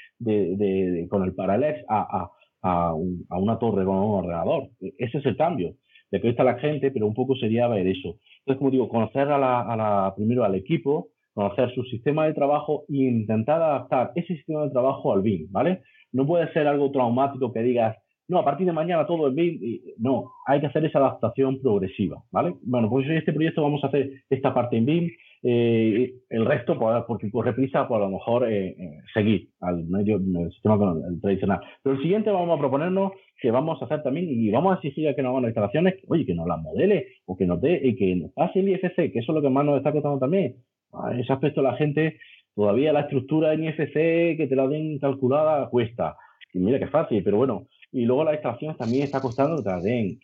[1.09, 2.29] con el Paralex a,
[2.61, 4.69] a, una torre con un ordenador.
[4.97, 5.75] Ese es el cambio.
[6.11, 8.19] De que está la gente, pero un poco sería ver eso.
[8.39, 12.97] Entonces, como digo, conocer a la, primero al equipo, conocer su sistema de trabajo e
[12.97, 15.81] intentar adaptar ese sistema de trabajo al BIM, ¿vale?
[16.11, 17.97] No puede ser algo traumático que digas,
[18.33, 19.59] no, a partir de mañana todo es BIM.
[19.99, 22.55] No, hay que hacer esa adaptación progresiva, ¿vale?
[22.63, 25.09] Bueno, pues en este proyecto vamos a hacer esta parte en BIM,
[25.45, 29.83] eh, el resto, pues, porque corre prisa, pues a lo mejor eh, eh, seguir al
[29.85, 30.79] medio el sistema
[31.21, 31.59] tradicional.
[31.83, 33.11] Pero el siguiente vamos a proponernos
[33.41, 36.25] que vamos a hacer también y vamos a exigir a que nos hagan instalaciones, oye,
[36.25, 39.19] que nos las modele o que nos dé y que nos pase el IFC, que
[39.19, 40.55] eso es lo que más nos está costando también.
[40.93, 42.19] A ese aspecto la gente,
[42.55, 46.15] todavía la estructura en IFC, que te la den calculada, cuesta.
[46.53, 47.67] Y mira que fácil, pero bueno.
[47.93, 50.19] Y luego las instalaciones también está costando que te den.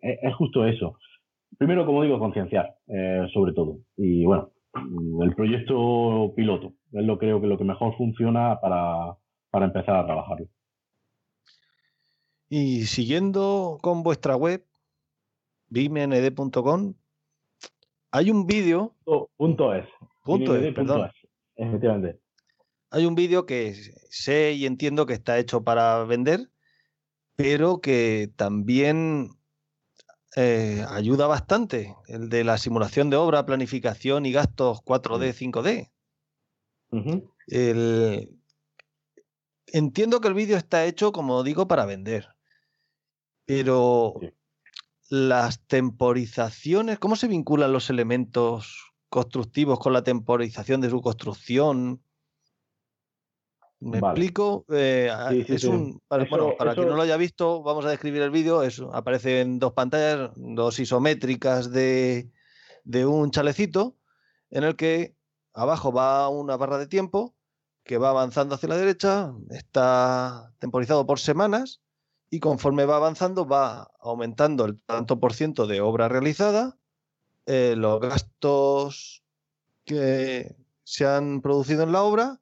[0.00, 0.96] es justo eso
[1.58, 3.80] primero, como digo, concienciar, eh, sobre todo.
[3.96, 4.50] Y bueno,
[5.22, 9.16] el proyecto piloto es lo creo que lo que mejor funciona para,
[9.64, 10.46] empezar a trabajarlo.
[12.48, 14.64] Y siguiendo con vuestra web,
[15.68, 16.94] bimnd.com,
[18.10, 18.94] hay un vídeo.
[19.36, 19.86] punto es.
[20.24, 21.10] Punto es, perdón.
[21.56, 22.20] efectivamente.
[22.90, 26.50] Hay un vídeo que sé y entiendo que está hecho para vender,
[27.42, 29.30] pero que también
[30.36, 35.90] eh, ayuda bastante, el de la simulación de obra, planificación y gastos 4D, 5D.
[39.68, 42.28] Entiendo que el vídeo está hecho, como digo, para vender,
[43.46, 44.14] pero
[45.08, 52.02] las temporizaciones, ¿cómo se vinculan los elementos constructivos con la temporización de su construcción?
[53.80, 54.66] Me explico.
[54.68, 55.10] Eh,
[55.48, 58.62] es un, para, bueno, para quien no lo haya visto, vamos a describir el vídeo.
[58.92, 62.30] Aparece en dos pantallas, dos isométricas de,
[62.84, 63.96] de un chalecito,
[64.50, 65.16] en el que
[65.54, 67.34] abajo va una barra de tiempo
[67.82, 71.80] que va avanzando hacia la derecha, está temporizado por semanas
[72.28, 76.78] y conforme va avanzando va aumentando el tanto por ciento de obra realizada,
[77.46, 79.24] eh, los gastos
[79.84, 80.54] que
[80.84, 82.39] se han producido en la obra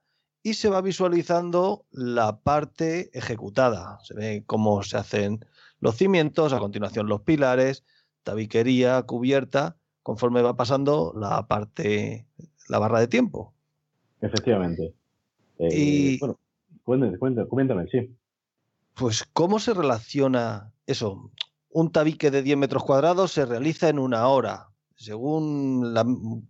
[0.49, 3.99] y se va visualizando la parte ejecutada.
[4.03, 5.45] Se ve cómo se hacen
[5.79, 7.85] los cimientos, a continuación los pilares,
[8.23, 12.27] tabiquería, cubierta, conforme va pasando la parte,
[12.69, 13.53] la barra de tiempo.
[14.23, 14.95] Efectivamente.
[15.59, 16.39] y, bueno,
[17.19, 18.17] cuéntame, cuéntame, sí.
[18.95, 21.31] Pues, ¿cómo se relaciona eso?
[21.69, 25.95] Un tabique de 10 metros cuadrados se realiza en una hora, según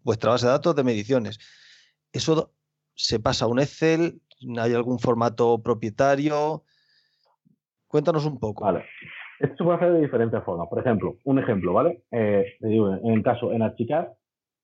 [0.04, 1.40] vuestra base de datos de mediciones.
[2.12, 2.52] Eso
[2.98, 4.20] se pasa a un Excel,
[4.58, 6.64] hay algún formato propietario.
[7.86, 8.64] Cuéntanos un poco.
[8.64, 8.84] Vale.
[9.38, 10.68] Esto se puede hacer de diferentes formas.
[10.68, 12.02] Por ejemplo, un ejemplo, ¿vale?
[12.10, 14.08] Eh, en el caso, en Archicad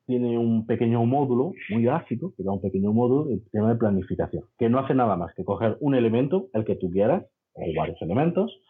[0.05, 4.45] tiene un pequeño módulo muy básico, que da un pequeño módulo de tema de planificación,
[4.59, 7.25] que no hace nada más que coger un elemento, el que tú quieras,
[7.55, 8.61] o varios elementos,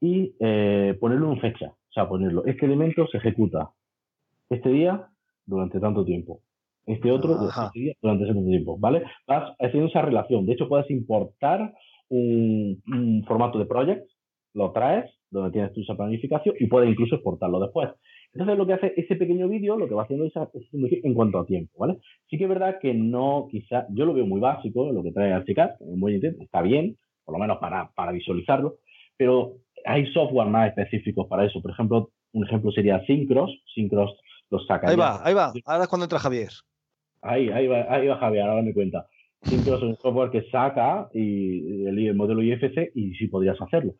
[0.00, 1.70] y eh, ponerle una fecha.
[1.70, 3.72] O sea, ponerlo, este elemento se ejecuta
[4.48, 5.08] este día
[5.44, 6.40] durante tanto tiempo
[6.86, 7.36] este otro
[8.00, 9.02] durante ese tiempo, ¿vale?
[9.26, 10.46] Vas haciendo esa relación.
[10.46, 11.72] De hecho, puedes importar
[12.08, 14.06] un, formato de project,
[14.54, 17.90] lo traes, donde tienes tu esa planificación, y puedes incluso exportarlo después.
[18.34, 20.32] Entonces, lo que hace ese pequeño vídeo, lo que va haciendo es,
[20.72, 21.98] en cuanto a tiempo, ¿vale?
[22.28, 25.32] Sí que es verdad que no, quizá, yo lo veo muy básico, lo que trae
[25.32, 28.76] Archicad, muy está bien, por lo menos para, para visualizarlo,
[29.16, 31.60] pero hay software más específicos para eso.
[31.60, 33.50] Por ejemplo, un ejemplo sería Syncros.
[33.74, 34.16] Syncros
[34.50, 34.88] los saca.
[34.88, 35.52] Ahí va, ahí va.
[35.64, 36.50] Ahora es cuando entra Javier.
[37.22, 39.06] Ahí, ahí, va, ahí va Javier, ahora me cuenta.
[39.42, 43.94] Siempre es un software que saca y el, modelo IFC y sí podrías hacerlo.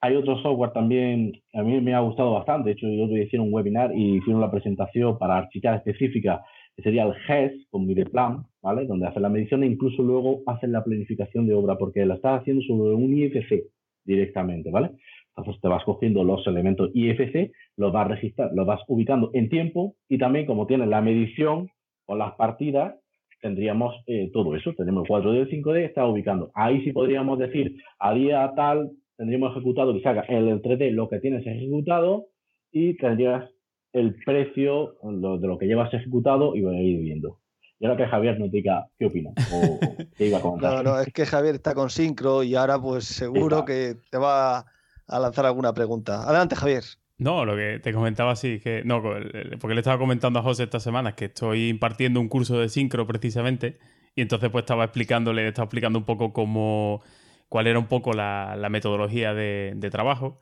[0.00, 2.68] Hay otro software también, a mí me ha gustado bastante.
[2.68, 6.42] De hecho, yo otro hicieron un webinar y hicieron la presentación para archicar específica,
[6.76, 8.86] que sería el GES con Mideplan, ¿vale?
[8.86, 12.42] Donde hacen la medición e incluso luego hacen la planificación de obra, porque la estás
[12.42, 13.64] haciendo sobre un IFC
[14.04, 14.90] directamente, ¿vale?
[15.36, 19.96] Entonces te vas cogiendo los elementos IFC, los vas registrar, los vas ubicando en tiempo
[20.08, 21.68] y también como tienes la medición
[22.06, 22.94] con las partidas
[23.40, 24.72] tendríamos eh, todo eso.
[24.74, 26.50] Tenemos el 4D y el 5D, está ubicando.
[26.54, 31.10] Ahí sí podríamos decir, a día tal, tendríamos ejecutado que saca el, el 3D lo
[31.10, 32.28] que tienes ejecutado
[32.72, 33.44] y tendrías
[33.92, 37.38] el precio de lo que llevas ejecutado y voy a ir viendo.
[37.78, 39.78] Y ahora que Javier nos diga qué opina o
[40.16, 40.82] qué iba a comentar.
[40.82, 44.64] No, no, es que Javier está con Syncro y ahora pues seguro que te va
[45.06, 46.22] a lanzar alguna pregunta.
[46.22, 46.82] Adelante, Javier.
[47.16, 50.80] No, lo que te comentaba sí, que no, porque le estaba comentando a José esta
[50.80, 53.78] semana que estoy impartiendo un curso de sincro precisamente
[54.16, 57.02] y entonces pues estaba explicándole, estaba explicando un poco cómo,
[57.48, 60.38] cuál era un poco la, metodología de, trabajo.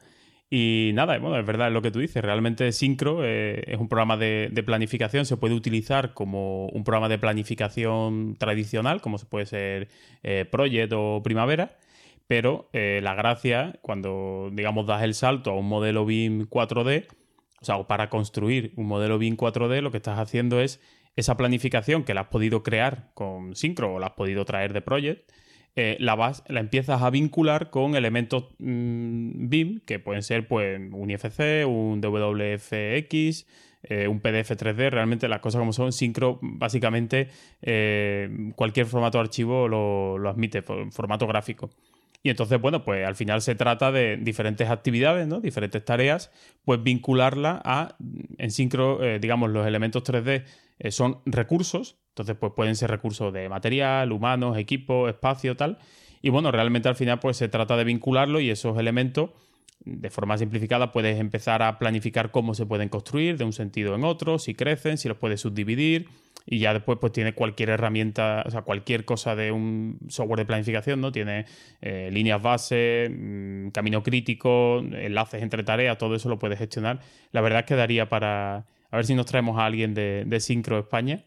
[0.51, 2.23] Y nada, bueno, es verdad lo que tú dices.
[2.23, 5.25] Realmente Syncro eh, es un programa de, planificación.
[5.25, 9.89] Se puede utilizar como un programa de planificación tradicional, como se puede ser
[10.23, 11.79] eh, Project o Primavera.
[12.33, 17.07] Pero eh, la gracia, cuando, digamos, das el salto a un modelo BIM 4D,
[17.61, 20.81] o sea, para construir un modelo BIM 4D, lo que estás haciendo es
[21.15, 24.81] esa planificación que la has podido crear con Syncro o la has podido traer de
[24.81, 25.31] Project,
[25.77, 31.67] eh, la, empiezas a vincular con elementos mm, BIM, que pueden ser pues, un IFC,
[31.67, 33.47] un WFX,
[33.83, 37.29] eh, un PDF 3D, realmente las cosas como son, Syncro básicamente
[38.57, 41.69] cualquier formato de archivo lo admite, formato gráfico.
[42.23, 45.41] Y entonces, bueno, pues al final se trata de diferentes actividades, ¿no?
[45.41, 46.31] Diferentes tareas,
[46.65, 47.97] pues vincularla a,
[48.39, 50.45] en sincro, eh, digamos, los elementos 3D
[50.79, 55.79] eh, son recursos, entonces pues pueden ser recursos de material, humanos, equipo, espacio, tal.
[56.21, 59.31] Y bueno, realmente al final pues se trata de vincularlo y esos elementos
[59.85, 64.05] de forma simplificada puedes empezar a planificar cómo se pueden construir de un sentido en
[64.05, 66.09] otro, si crecen, si los puedes subdividir,
[66.47, 70.47] y ya después pues tiene cualquier herramienta, o sea, cualquier cosa de un software de
[70.47, 71.13] planificación, ¿no?
[71.13, 71.47] Tiene
[71.81, 77.01] eh, líneas base, mm, camino crítico, enlaces entre tareas, todo eso lo puedes gestionar.
[77.31, 78.67] La verdad es que daría para...
[78.91, 81.25] A ver si nos traemos a alguien de, de Syncro España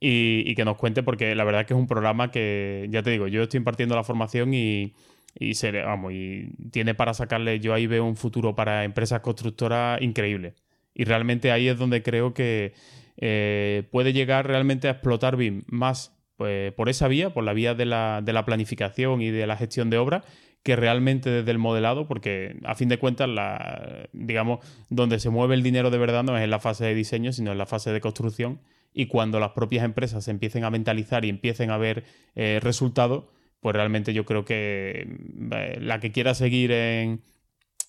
[0.00, 3.10] y, que nos cuente, porque la verdad es que es un programa que, ya te
[3.10, 4.94] digo, yo estoy impartiendo la formación y,
[5.38, 10.00] y, se, vamos, y tiene para sacarle, yo ahí veo un futuro para empresas constructoras
[10.02, 10.54] increíble.
[10.94, 12.74] Y realmente ahí es donde creo que
[13.16, 17.74] eh, puede llegar realmente a explotar BIM más pues, por esa vía, por la vía
[17.74, 20.24] de la, de la, planificación y de la gestión de obra,
[20.62, 25.54] que realmente desde el modelado, porque a fin de cuentas, la, digamos, donde se mueve
[25.54, 27.92] el dinero de verdad no es en la fase de diseño, sino en la fase
[27.92, 28.60] de construcción.
[28.92, 32.04] Y cuando las propias empresas se empiecen a mentalizar y empiecen a ver
[32.34, 33.24] eh, resultados,
[33.60, 35.06] pues realmente yo creo que
[35.52, 37.20] eh, la que quiera seguir en,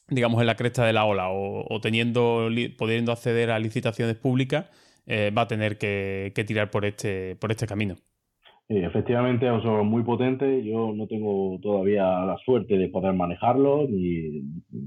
[0.09, 4.69] digamos, en la cresta de la ola o, o teniendo, pudiendo acceder a licitaciones públicas,
[5.07, 7.95] eh, va a tener que, tirar por este, por este camino.
[8.69, 10.63] efectivamente, es un software muy potente.
[10.63, 14.41] Yo no tengo todavía la suerte de poder manejarlo, ni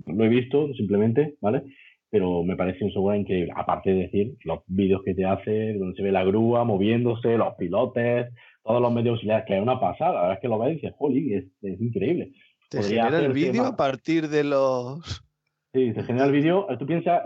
[0.06, 1.62] lo he visto simplemente, ¿vale?
[2.10, 3.52] Pero me parece un software increíble.
[3.56, 7.54] Aparte de decir, los vídeos que te hace, donde se ve la grúa moviéndose, los
[7.56, 8.32] pilotes,
[8.64, 10.14] todos los medios auxiliares, que es una pasada.
[10.14, 12.32] La verdad es que lo ves y dices, jolly, es, es increíble.
[12.70, 15.22] ¿Te genera el vídeo a partir de los
[15.74, 17.22] Sí, se genera el vídeo, tú piensas,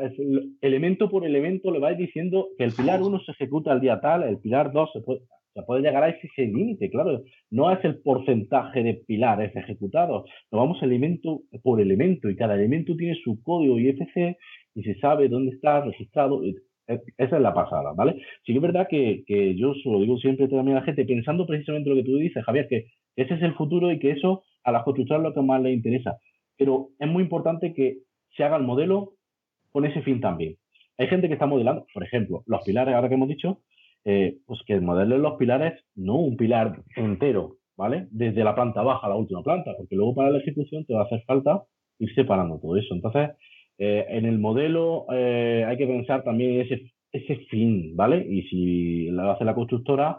[0.63, 4.23] elemento por elemento le vais diciendo que el pilar 1 se ejecuta al día tal,
[4.23, 5.21] el pilar 2 se puede,
[5.53, 10.61] se puede llegar a ese límite, claro, no es el porcentaje de pilares ejecutados, nos
[10.63, 14.39] vamos elemento por elemento y cada elemento tiene su código IFC
[14.75, 16.41] y se sabe dónde está registrado.
[16.89, 18.15] Esa es la pasada, ¿vale?
[18.45, 21.05] Sí que es verdad que, que yo se lo digo siempre también a la gente,
[21.05, 24.43] pensando precisamente lo que tú dices, Javier, que ese es el futuro y que eso
[24.65, 26.17] a las constructoras es lo que más les interesa.
[26.57, 27.99] Pero es muy importante que
[28.37, 29.13] se haga el modelo
[29.71, 30.57] con ese fin también.
[30.97, 33.61] Hay gente que está modelando, por ejemplo, los pilares, ahora que hemos dicho,
[34.05, 38.07] eh, pues que modelen los pilares, no un pilar entero, ¿vale?
[38.11, 41.03] Desde la planta baja a la última planta, porque luego para la ejecución te va
[41.03, 41.63] a hacer falta
[41.99, 42.95] ir separando todo eso.
[42.95, 43.31] Entonces,
[43.79, 48.27] eh, en el modelo eh, hay que pensar también ese, ese fin, ¿vale?
[48.29, 50.19] Y si lo hace la constructora,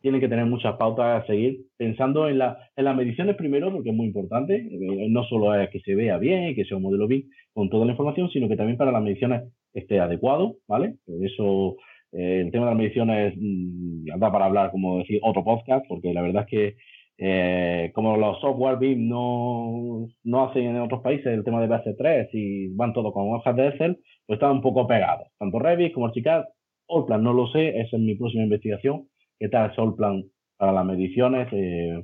[0.00, 3.90] tiene que tener muchas pautas a seguir, pensando en, la, en las mediciones primero, porque
[3.90, 7.06] es muy importante, eh, no solo es que se vea bien, que sea un modelo
[7.06, 9.42] bien con toda la información, sino que también para las mediciones
[9.74, 10.94] esté adecuado, ¿vale?
[11.22, 11.76] Eso,
[12.12, 16.14] eh, el tema de las mediciones mm, anda para hablar, como decir, otro podcast, porque
[16.14, 16.76] la verdad es que
[17.22, 22.30] eh, como los software BIM no, no hacen en otros países el tema de BC3
[22.32, 26.06] y van todos con hojas de Excel, pues están un poco pegados, tanto Revit como
[26.06, 26.44] Archicad,
[26.88, 29.06] Allplan no lo sé, esa es mi próxima investigación,
[29.38, 30.24] qué tal Solplan
[30.56, 32.02] para las mediciones, eh,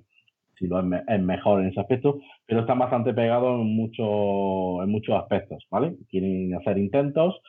[0.59, 5.15] si lo es, mejor en ese aspecto, pero están bastante pegados en, muchos en muchos
[5.15, 5.95] aspectos, ¿vale?
[6.11, 7.41] Quieren hacer intentos.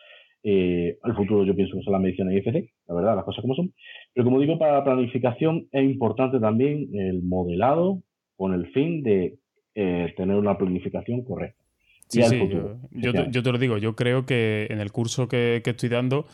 [0.49, 3.55] Eh, el futuro yo pienso que son las mediciones IFC, la verdad, las cosas como
[3.55, 3.73] son.
[4.13, 8.01] Pero como digo, para la planificación es importante también el modelado
[8.37, 9.39] con el fin de
[9.75, 11.61] eh, tener una planificación correcta.
[12.07, 12.39] Sí, sí,
[12.91, 16.25] yo, te, lo digo, yo creo que en el curso que, que estoy dando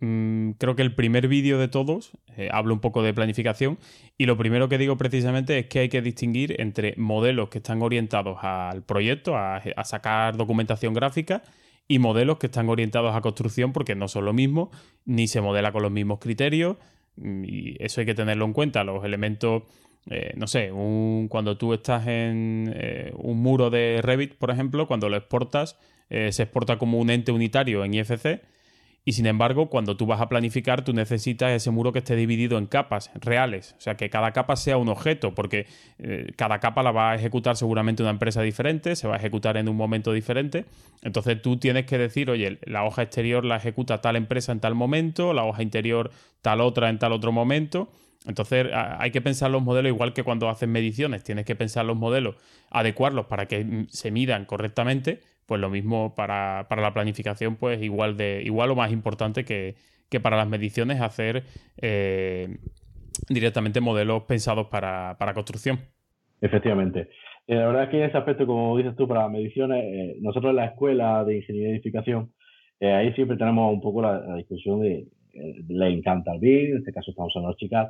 [0.00, 3.78] Mm, creo que el primer vídeo de todos eh, hablo un poco de planificación
[4.16, 7.82] y lo primero que digo precisamente es que hay que distinguir entre modelos que están
[7.82, 11.42] orientados al proyecto, a, sacar documentación gráfica
[11.88, 14.70] y modelos que están orientados a construcción porque no son lo mismo,
[15.04, 16.76] ni se modela con los mismos criterios
[17.16, 18.84] mm, y eso hay que tenerlo en cuenta.
[18.84, 19.62] Los elementos
[20.10, 24.86] eh, no sé, un, cuando tú estás en eh, un muro de Revit, por ejemplo,
[24.86, 25.78] cuando lo exportas,
[26.08, 28.40] eh, se exporta como un ente unitario en IFC.
[29.08, 32.58] Y sin embargo, cuando tú vas a planificar, tú necesitas ese muro que esté dividido
[32.58, 33.74] en capas reales.
[33.78, 35.66] O sea, que cada capa sea un objeto, porque
[36.36, 39.70] cada capa la va a ejecutar seguramente una empresa diferente, se va a ejecutar en
[39.70, 40.66] un momento diferente.
[41.00, 44.74] Entonces tú tienes que decir, oye, la hoja exterior la ejecuta tal empresa en tal
[44.74, 46.10] momento, la hoja interior
[46.42, 47.88] tal otra en tal otro momento.
[48.26, 51.96] Entonces hay que pensar los modelos igual que cuando haces mediciones, tienes que pensar los
[51.96, 52.34] modelos,
[52.68, 58.18] adecuarlos para que mm, se midan correctamente, pues lo mismo para, la planificación, pues igual
[58.18, 59.74] de igual o más importante que,
[60.22, 61.42] para las mediciones hacer
[61.80, 62.58] eh,
[63.30, 65.78] directamente modelos pensados para, construcción.
[66.42, 67.08] Efectivamente.
[67.46, 70.50] Eh, la verdad es que ese aspecto, como dices tú, para las mediciones, eh, nosotros
[70.50, 72.30] en la escuela de ingeniería de edificación,
[72.82, 77.10] ahí siempre tenemos un poco la, discusión de, le encanta el BIM, en este caso
[77.10, 77.88] estamos en los chicas,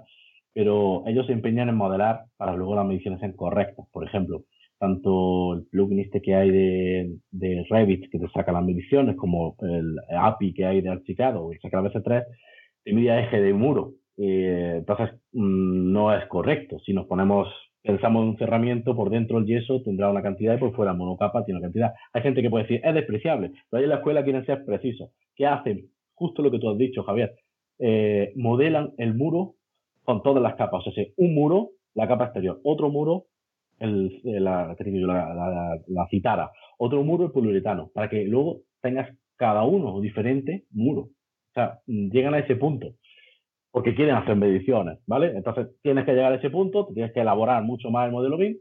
[0.55, 3.85] pero ellos se empeñan en modelar para luego las mediciones sean correctas.
[3.93, 4.45] Por ejemplo,
[4.79, 9.97] tanto el plugin este que hay de, Revit que te saca las mediciones, como el
[10.16, 12.24] API que hay de Archicad que saca la BC3,
[12.85, 13.95] te mide eje de muro.
[14.16, 16.79] Eh, entonces, mm, no es correcto.
[16.85, 17.49] Si nos ponemos,
[17.83, 21.45] pensamos en un cerramiento, por dentro el yeso tendrá una cantidad y por fuera monocapa
[21.45, 21.93] tiene una cantidad.
[22.12, 25.11] Hay gente que puede decir, es despreciable, pero ahí en la escuela quieren ser precisos.
[25.35, 25.91] ¿Qué hacen?
[26.14, 27.35] Justo lo que tú has dicho, Javier.
[27.81, 29.55] Eh, modelan el muro
[30.03, 30.87] con todas las capas.
[30.87, 33.26] O sea, un muro, la capa exterior, otro muro,
[33.79, 34.76] el, la,
[36.11, 41.01] citara, otro muro, el poliuretano, para que luego tengas cada uno diferente muro.
[41.03, 42.95] O sea, llegan a ese punto
[43.70, 45.37] porque quieren hacer mediciones, ¿vale?
[45.37, 48.57] Entonces tienes que llegar a ese punto, tienes que elaborar mucho más el modelo BIM.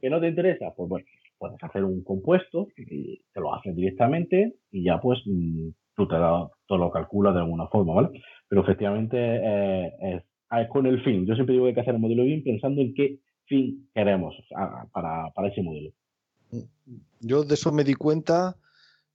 [0.00, 0.72] ¿Que no te interesa?
[0.76, 1.06] Pues bueno,
[1.38, 6.16] puedes hacer un compuesto y te lo haces directamente y ya pues mm, tú te
[6.16, 8.08] lo, lo calculas de alguna forma, ¿vale?
[8.48, 9.92] Pero efectivamente eh,
[10.50, 11.26] es, con el fin.
[11.26, 14.34] Yo siempre digo que hay que hacer el modelo BIM pensando en qué fin queremos
[14.92, 15.92] para, para ese modelo.
[17.20, 18.56] Yo de eso me di cuenta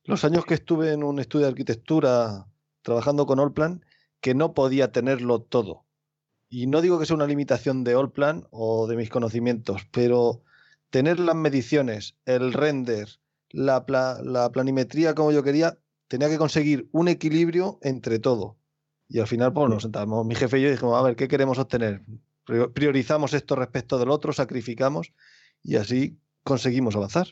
[0.04, 2.48] los años que estuve en un estudio de arquitectura
[2.82, 3.86] trabajando con Allplan,
[4.20, 5.86] que no podía tenerlo todo.
[6.50, 10.42] Y no digo que sea una limitación de Allplan o de mis conocimientos, pero
[10.90, 13.08] tener las mediciones, el render,
[13.52, 13.86] la,
[14.24, 15.78] la planimetría como yo quería,
[16.08, 18.58] tenía que conseguir un equilibrio entre todo.
[19.08, 21.58] Y al final, pues nos sentamos, mi jefe y yo dijimos, a ver, ¿qué queremos
[21.60, 22.02] obtener?
[22.46, 25.14] Priorizamos esto respecto del otro, sacrificamos
[25.64, 27.28] y así conseguimos avanzar.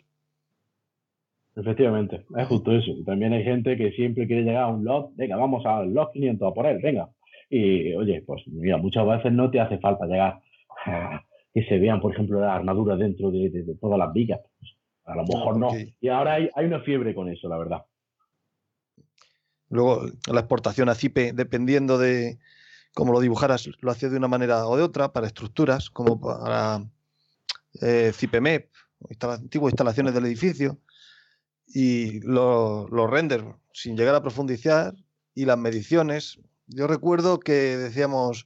[1.55, 2.91] Efectivamente, es justo eso.
[3.05, 6.51] También hay gente que siempre quiere llegar a un lot, venga, vamos al lot 500
[6.51, 7.09] a por él, venga.
[7.49, 10.39] Y oye, pues mira, muchas veces no te hace falta llegar
[10.85, 11.21] a
[11.53, 14.39] que se vean, por ejemplo, las armaduras dentro de, todas las vigas.
[15.05, 15.69] a lo mejor no.
[15.99, 17.83] Y ahora hay, hay una fiebre con eso, la verdad.
[19.69, 22.37] Luego la exportación a CIPE, dependiendo de
[22.99, 26.83] cómo lo dibujaras, lo hacía de una manera o de otra, para estructuras, como para
[27.81, 28.69] eh, CIPEMEP,
[29.21, 30.77] antiguas instalaciones del edificio,
[31.65, 34.95] y los renders, sin llegar a profundizar,
[35.33, 36.41] y las mediciones.
[36.67, 38.45] Yo recuerdo que decíamos,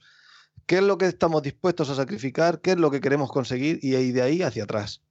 [0.66, 2.60] ¿qué es lo que estamos dispuestos a sacrificar?
[2.60, 3.80] ¿Qué es lo que queremos conseguir?
[3.82, 5.02] Y de ahí hacia atrás.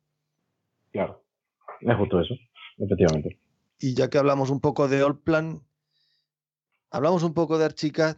[0.94, 1.22] Claro,
[1.82, 2.36] es justo eso,
[2.78, 3.38] efectivamente.
[3.78, 5.62] Y ya que hablamos un poco de Allplan,
[6.94, 8.18] Hablamos un poco de Archicad.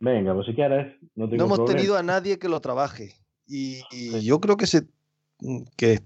[0.00, 0.96] Venga, pues si quieres.
[1.14, 3.14] No, hemos tenido a nadie que lo trabaje.
[3.46, 3.80] Y,
[4.22, 4.86] yo creo que, se,
[5.76, 6.00] que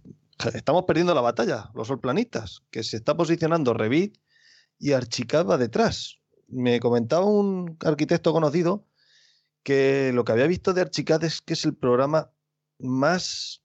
[0.55, 4.17] estamos perdiendo la batalla, los solplanistas, que se está posicionando Revit
[4.79, 6.19] y Archicad va detrás.
[6.49, 8.87] Me comentaba un arquitecto conocido
[9.63, 12.31] que lo que había visto de Archicad es que es el programa
[12.79, 13.63] más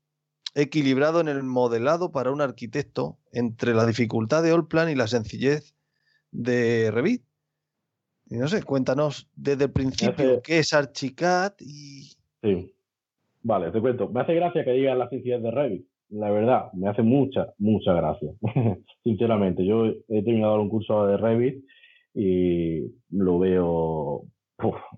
[0.56, 5.76] equilibrado en el modelado para un arquitecto entre la dificultad de Allplan y la sencillez
[6.32, 7.24] de Revit.
[8.30, 12.12] Y no sé, cuéntanos desde el principio qué es Archicad y.
[12.42, 12.74] Sí.
[13.44, 14.10] Vale, te cuento.
[14.10, 15.86] Me hace gracia que digas las sencillez de Revit.
[16.10, 18.32] La verdad, me hace mucha, mucha gracia.
[19.04, 21.64] Sinceramente, yo he terminado un curso de Revit
[22.14, 24.24] y lo veo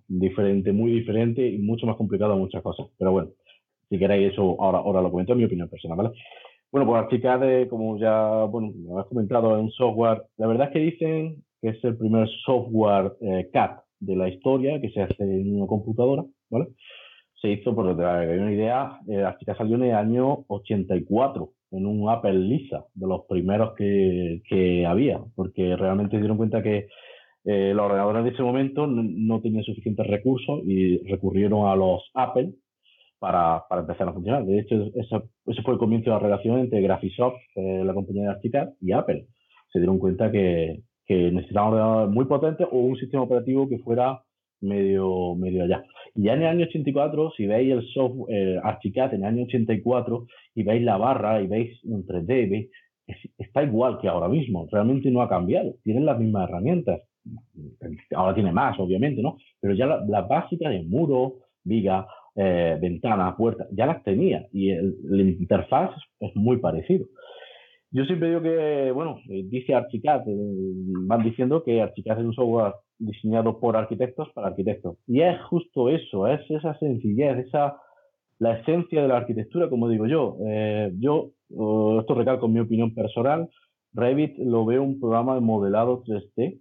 [0.08, 2.88] diferente, muy diferente y mucho más complicado muchas cosas.
[2.98, 3.30] Pero bueno,
[3.90, 6.12] si queréis eso, ahora, ahora lo comento, en mi opinión personal, ¿vale?
[6.72, 10.80] Bueno, pues Archicad, como ya bueno, me has comentado, en software, la verdad es que
[10.80, 15.56] dicen que es el primer software eh, CAD de la historia que se hace en
[15.56, 16.68] una computadora, ¿vale?
[17.42, 21.52] Se hizo, por que hay una idea, eh, la chica salió en el año 84
[21.72, 26.64] en un Apple Lisa, de los primeros que, que había, porque realmente se dieron cuenta
[26.64, 26.88] que
[27.46, 32.54] eh, los ordenadores de ese momento no, tenían suficientes recursos y recurrieron a los Apple
[33.20, 34.46] para, para empezar a funcionar.
[34.46, 38.70] De hecho, ese, fue el comienzo de la relación entre Graphisoft, la compañía de Archicad,
[38.82, 39.28] y Apple.
[39.72, 43.80] Se dieron cuenta que, que necesitaban un ordenador muy potente o un sistema operativo que
[43.80, 44.22] fuera
[44.62, 45.84] medio, medio allá.
[46.14, 50.28] Y ya en el año 84, si veis el software Archicad en el año 84
[50.54, 52.70] y veis la barra y veis un 3D,
[53.40, 57.02] está igual que ahora mismo, realmente no ha cambiado, tienen las mismas herramientas.
[58.16, 59.38] Ahora tiene más, obviamente, ¿no?
[59.60, 62.06] Pero ya las la básicas de muro, viga,
[62.36, 64.96] eh, ventana, puerta, ya las tenía y el,
[65.40, 65.90] interfaz
[66.20, 67.08] es muy parecido.
[67.92, 70.36] Yo siempre digo que, bueno, eh, dice Archicad, eh,
[71.08, 74.98] van diciendo que Archicad es un software diseñado por arquitectos para arquitectos.
[75.08, 77.78] Y es justo eso, es esa sencillez, esa
[78.40, 80.38] la esencia de la arquitectura, como digo yo.
[80.48, 83.50] Eh, yo, esto recalco mi opinión personal,
[83.94, 86.60] Revit lo veo un programa de modelado 3D,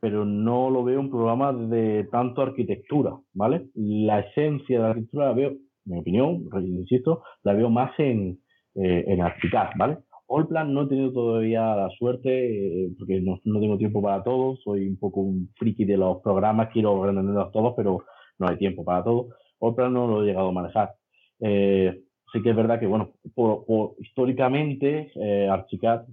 [0.00, 3.68] pero no lo veo un programa de tanto arquitectura, ¿vale?
[3.74, 8.38] La esencia de la arquitectura la veo, en mi opinión, insisto, la veo más en,
[8.74, 9.98] eh, en Archicad, ¿vale?
[10.28, 14.56] Allplan no he tenido todavía la suerte, eh, porque no, no, tengo tiempo para todo,
[14.64, 18.04] soy un poco un friki de los programas, quiero ordenarlos todos, pero
[18.38, 19.28] no hay tiempo para todo.
[19.60, 20.94] Allplan no lo he llegado a manejar.
[21.40, 22.02] Eh,
[22.32, 26.04] sí que es verdad que, bueno, por, por, históricamente, eh, Archicad,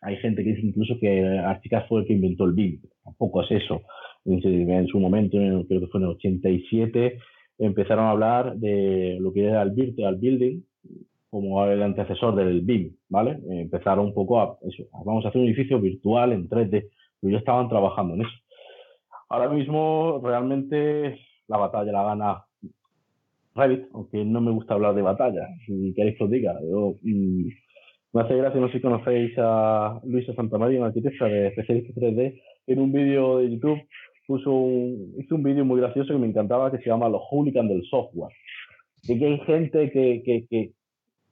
[0.00, 2.80] hay gente que dice incluso que Archicad fue el que inventó el BIM.
[3.04, 3.82] Tampoco es eso.
[4.24, 7.18] En, en su momento, creo que fue en el 87,
[7.58, 10.62] empezaron a hablar de lo que era el Virtual Building,
[11.30, 13.32] como el antecesor del BIM, ¿vale?
[13.50, 16.88] Eh, empezaron un poco a eso, vamos a hacer un edificio virtual en 3D,
[17.20, 18.36] pero ya estaban trabajando en eso.
[19.28, 21.18] Ahora mismo realmente
[21.48, 22.44] la batalla la gana
[23.54, 26.54] Revit, aunque no me gusta hablar de batalla, si queréis que os diga.
[26.62, 27.48] Yo, mm,
[28.12, 32.40] me hace gracia, no sé si conocéis a Luisa Santamaría, una arquitecta de especialista 3D,
[32.68, 33.80] en un vídeo de YouTube
[34.26, 37.70] puso un, hizo un vídeo muy gracioso que me encantaba que se llama Los hooligans
[37.70, 38.32] del software.
[39.04, 40.72] Y que hay gente que, que, que,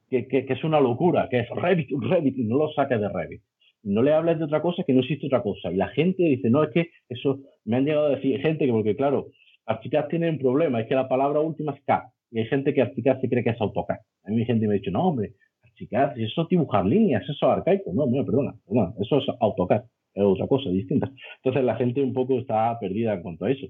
[0.09, 3.09] que, que, que, es una locura, que es Revit, Revit, y no lo saques de
[3.09, 3.41] Revit.
[3.83, 5.71] No le hables de otra cosa que no existe otra cosa.
[5.71, 8.71] Y la gente dice, no, es que eso, me han llegado a decir gente que,
[8.71, 9.27] porque claro,
[9.65, 12.03] Archicad tiene un problema, es que la palabra última es CAD.
[12.31, 13.97] Y hay gente que Archicad se cree que es AutoCAD.
[14.23, 15.33] A mí hay gente me ha dicho, no, hombre,
[15.63, 17.91] Archicad, eso es dibujar líneas, eso es arcaico.
[17.93, 19.83] No, no, perdona, perdona, eso es AutoCAD,
[20.13, 21.11] es otra cosa distinta.
[21.37, 23.67] Entonces la gente un poco está perdida en cuanto a eso.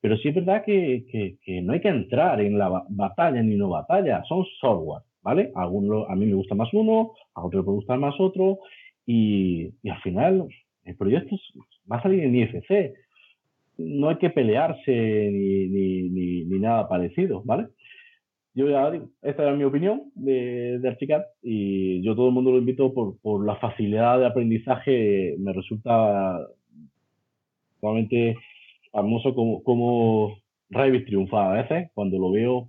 [0.00, 3.56] Pero sí es verdad que, que, que no hay que entrar en la batalla ni
[3.56, 5.02] no batalla, son software.
[5.22, 5.52] ¿Vale?
[5.54, 8.58] A, alguno, a mí me gusta más uno, a otro me gusta más otro,
[9.06, 10.46] y, y, al final
[10.84, 11.36] el proyecto
[11.90, 12.94] va a salir en IFC.
[13.78, 17.68] No hay que pelearse ni, ni, ni, ni nada parecido, ¿vale?
[18.52, 22.50] Yo ya digo, esta era mi opinión de, de Archicad y yo todo el mundo
[22.50, 26.46] lo invito por, por la facilidad de aprendizaje, me resulta
[27.80, 28.36] realmente
[28.90, 30.36] famoso como, como
[30.68, 32.68] Revit triunfa a veces, cuando lo veo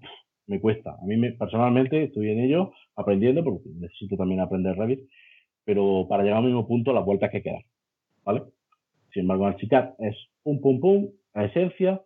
[0.52, 0.98] me cuesta.
[1.02, 5.00] A mí me, personalmente estoy en ello aprendiendo porque necesito también aprender Revit,
[5.64, 7.64] pero para llegar al mismo punto las vueltas que quedan,
[8.26, 8.44] ¿vale?
[9.14, 12.02] Sin embargo, Archicad es pum, pum, pum, a esencia.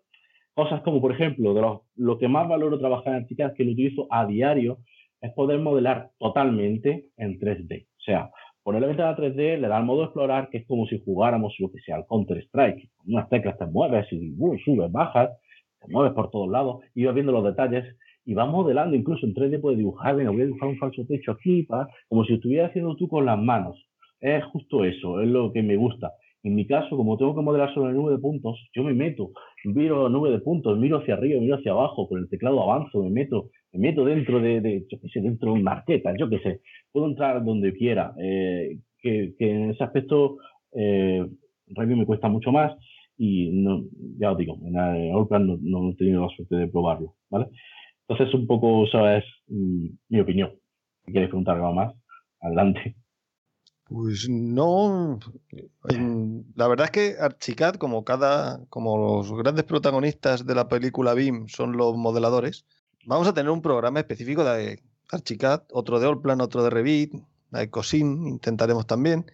[0.54, 3.72] Cosas como, por ejemplo, de los, lo que más valoro trabajar en Archicad, que lo
[3.72, 4.78] utilizo a diario,
[5.22, 7.88] es poder modelar totalmente en 3D.
[7.88, 8.30] O sea,
[8.64, 11.72] poner la ventana 3D, le da el modo explorar, que es como si jugáramos lo
[11.72, 12.90] que sea al Counter-Strike.
[12.98, 15.32] Con unas teclas te mueves y uh, subes, bajas,
[15.82, 17.86] te mueves por todos lados y vas viendo los detalles
[18.26, 21.32] y vas modelando, incluso en 3D puedes dibujar, venga, voy a dibujar un falso techo
[21.32, 21.68] aquí,
[22.10, 23.86] como si estuvieras haciendo tú con las manos.
[24.20, 26.12] Es justo eso, es lo que me gusta.
[26.44, 29.32] En mi caso, como tengo que modelar sobre la nube de puntos, yo me meto,
[29.64, 33.04] miro la nube de puntos, miro hacia arriba, miro hacia abajo, con el teclado avanzo,
[33.04, 36.30] me meto, me meto dentro de, de yo qué sé, dentro de una arqueta, yo
[36.30, 36.62] qué sé,
[36.92, 38.14] puedo entrar donde quiera.
[38.22, 40.38] Eh, que, que, en ese aspecto,
[40.74, 41.26] eh,
[41.68, 42.74] Revit me cuesta mucho más
[43.18, 43.84] y no,
[44.20, 47.48] ya os digo, en Allplan no, no he tenido la suerte de probarlo, ¿vale?
[48.08, 50.52] Entonces, un poco esa es mi opinión.
[51.06, 51.94] Si quieres preguntar algo más,
[52.40, 52.96] adelante.
[53.86, 55.20] Pues no.
[56.56, 61.48] La verdad es que Archicad, como cada, como los grandes protagonistas de la película BIM
[61.48, 62.66] son los modeladores,
[63.06, 64.82] vamos a tener un programa específico de
[65.12, 67.14] Archicad, otro de Allplan, otro de Revit,
[67.52, 69.26] de Cosin, intentaremos también.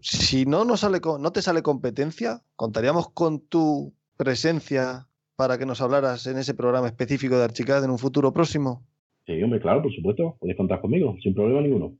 [0.00, 5.80] Si no nos sale, no te sale competencia, contaríamos con tu presencia para que nos
[5.80, 8.82] hablaras en ese programa específico de Archicad en un futuro próximo?
[9.26, 10.36] Sí, hombre, claro, por supuesto.
[10.38, 11.96] Podéis contar conmigo, sin problema ninguno.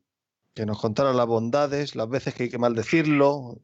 [0.54, 3.56] Que nos contaras las bondades, las veces que hay que maldecirlo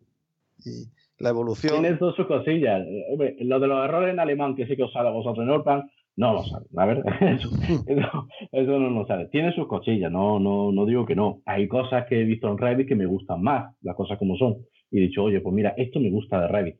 [0.65, 1.81] y la evolución.
[1.81, 2.85] Tienes dos sus cosillas.
[3.11, 5.51] Hombre, lo de los errores en alemán que sí que os sale a vosotros en
[5.51, 6.67] Orpan, no lo sabe.
[6.77, 7.49] A ver, eso,
[7.87, 9.27] eso, eso, no lo sabe.
[9.27, 11.43] Tiene sus cosillas, no, no, no digo que no.
[11.45, 14.57] Hay cosas que he visto en Revit que me gustan más, las cosas como son.
[14.91, 16.77] Y he dicho, oye, pues mira, esto me gusta de Revit.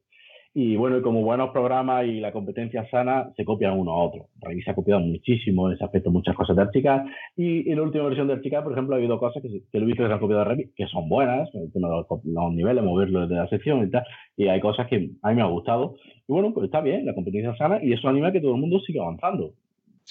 [0.53, 4.27] Y bueno, y como buenos programas y la competencia sana, se copian uno a otro.
[4.41, 7.05] Revit se ha copiado muchísimo en ese aspecto, muchas cosas de Archicad.
[7.37, 10.03] Y en la última versión de Archicad, por ejemplo, ha habido cosas que, que visto
[10.03, 12.83] que se han copiado de Revit, que son buenas, el tema de los, los, niveles,
[12.83, 14.03] moverlo desde la sección y tal.
[14.37, 15.95] Y hay cosas que a mí me ha gustado.
[16.27, 18.61] Y bueno, pues está bien, la competencia sana, y eso anima a que todo el
[18.61, 19.53] mundo siga avanzando.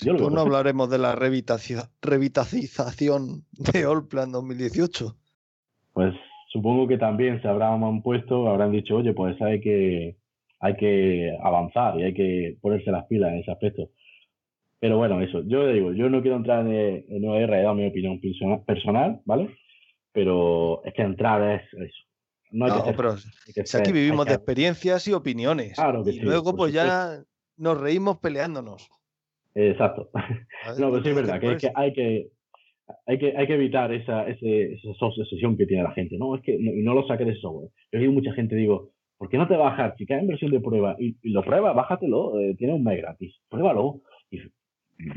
[0.01, 5.17] Yo pues no hablaremos de la revitalización de Allplan 2018.
[5.91, 6.13] Pues
[6.53, 10.15] supongo que también se habrán puesto, habrán dicho, oye, pues hay que
[10.59, 13.89] hay que avanzar y hay que ponerse las pilas en ese aspecto.
[14.79, 18.19] Pero bueno, eso, yo digo, yo no quiero entrar en, en he dado mi opinión
[18.65, 19.57] personal, ¿vale?
[20.13, 22.03] Pero es que entrar es eso.
[22.51, 23.15] No, hay que ser, pero
[23.81, 25.73] aquí vivimos de experiencias y opiniones.
[25.73, 27.21] Claro que y luego pues ya
[27.57, 28.89] nos reímos peleándonos.
[29.53, 30.09] Exacto.
[30.79, 32.29] no, pero sí es verdad, que, que, hay que
[33.05, 36.17] hay que, hay que evitar esa, ese, esa obsesión que tiene la gente.
[36.17, 37.69] No, es que no, no lo saques de software.
[37.91, 39.95] Yo digo mucha gente, digo, ¿Por qué no te bajas?
[39.97, 43.35] Si cae en versión de prueba y, lo pruebas, bájatelo, eh, tiene un mes gratis.
[43.49, 43.99] Pruébalo
[44.31, 44.39] y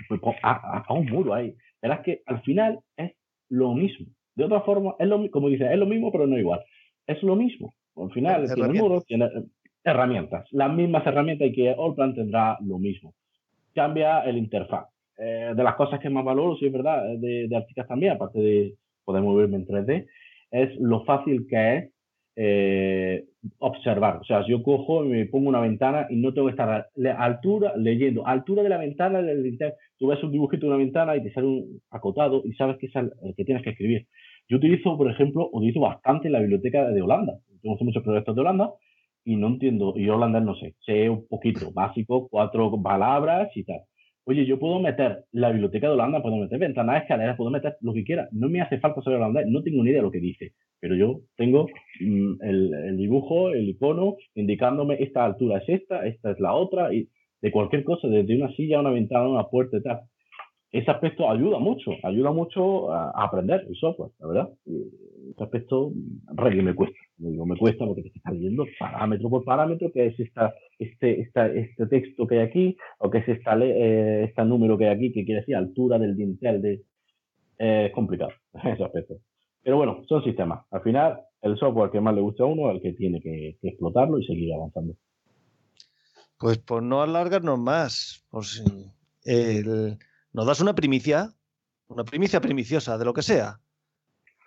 [0.09, 1.55] pues, a, un muro ahí.
[1.80, 3.12] Verás que al final es
[3.48, 4.07] lo mismo.
[4.34, 6.61] De otra forma, es lo, como dice, es lo mismo, pero no igual.
[7.07, 7.74] Es lo mismo.
[7.96, 9.44] Al final, tiene el muro, tiene eh,
[9.84, 10.48] herramientas.
[10.50, 13.14] Las mismas herramientas y que Allplan tendrá lo mismo.
[13.72, 14.88] Cambia el interfaz.
[15.16, 18.40] Eh, de las cosas que más valoro, sí es verdad, de, de Articas también, aparte
[18.40, 18.74] de
[19.05, 20.07] poder moverme en 3D,
[20.50, 21.91] es lo fácil que es
[22.37, 23.24] eh,
[23.59, 24.16] observar.
[24.16, 27.74] O sea, yo cojo y me pongo una ventana y no tengo que estar altura
[27.76, 28.26] leyendo.
[28.26, 29.20] altura de la ventana,
[29.99, 32.87] tú ves un dibujito de una ventana y te sale un acotado y sabes que
[32.87, 32.93] es
[33.37, 34.07] que tienes que escribir.
[34.49, 37.35] Yo utilizo, por ejemplo, utilizo bastante la biblioteca de Holanda.
[37.62, 38.70] Tengo muchos proyectos de Holanda
[39.24, 43.83] y no entiendo, y holandés no sé, sé un poquito básico, cuatro palabras y tal.
[44.25, 47.93] Oye, yo puedo meter la biblioteca de Holanda, puedo meter ventanas, escaleras, puedo meter lo
[47.93, 48.29] que quiera.
[48.31, 50.95] No me hace falta saber holandés, no tengo ni idea de lo que dice, pero
[50.95, 51.66] yo tengo
[52.01, 57.09] mm, el, dibujo, el icono, indicándome esta altura es esta, esta es la otra, y
[57.41, 60.03] de cualquier cosa, desde una silla, una ventana, una puerta y tal.
[60.70, 64.49] Ese aspecto ayuda mucho, ayuda mucho a, aprender el software, la verdad.
[65.31, 66.97] Ese aspecto, me cuesta.
[67.16, 71.47] Digo, me cuesta porque te está leyendo parámetro por parámetro, que es esta, este, esta,
[71.47, 75.12] este texto que hay aquí, o que es esta, eh, este número que hay aquí,
[75.12, 76.62] que quiere decir altura del dintel.
[76.62, 76.83] De,
[77.59, 78.33] eh, es complicado
[78.64, 79.14] ese aspecto.
[79.62, 80.64] Pero bueno, son sistemas.
[80.70, 83.57] Al final, el software que más le gusta a uno es el que tiene que,
[83.62, 84.95] explotarlo y seguir avanzando.
[86.39, 88.64] Pues por no alargarnos más, por si
[90.33, 91.33] nos das una primicia,
[91.87, 93.61] una primicia primiciosa de lo que sea.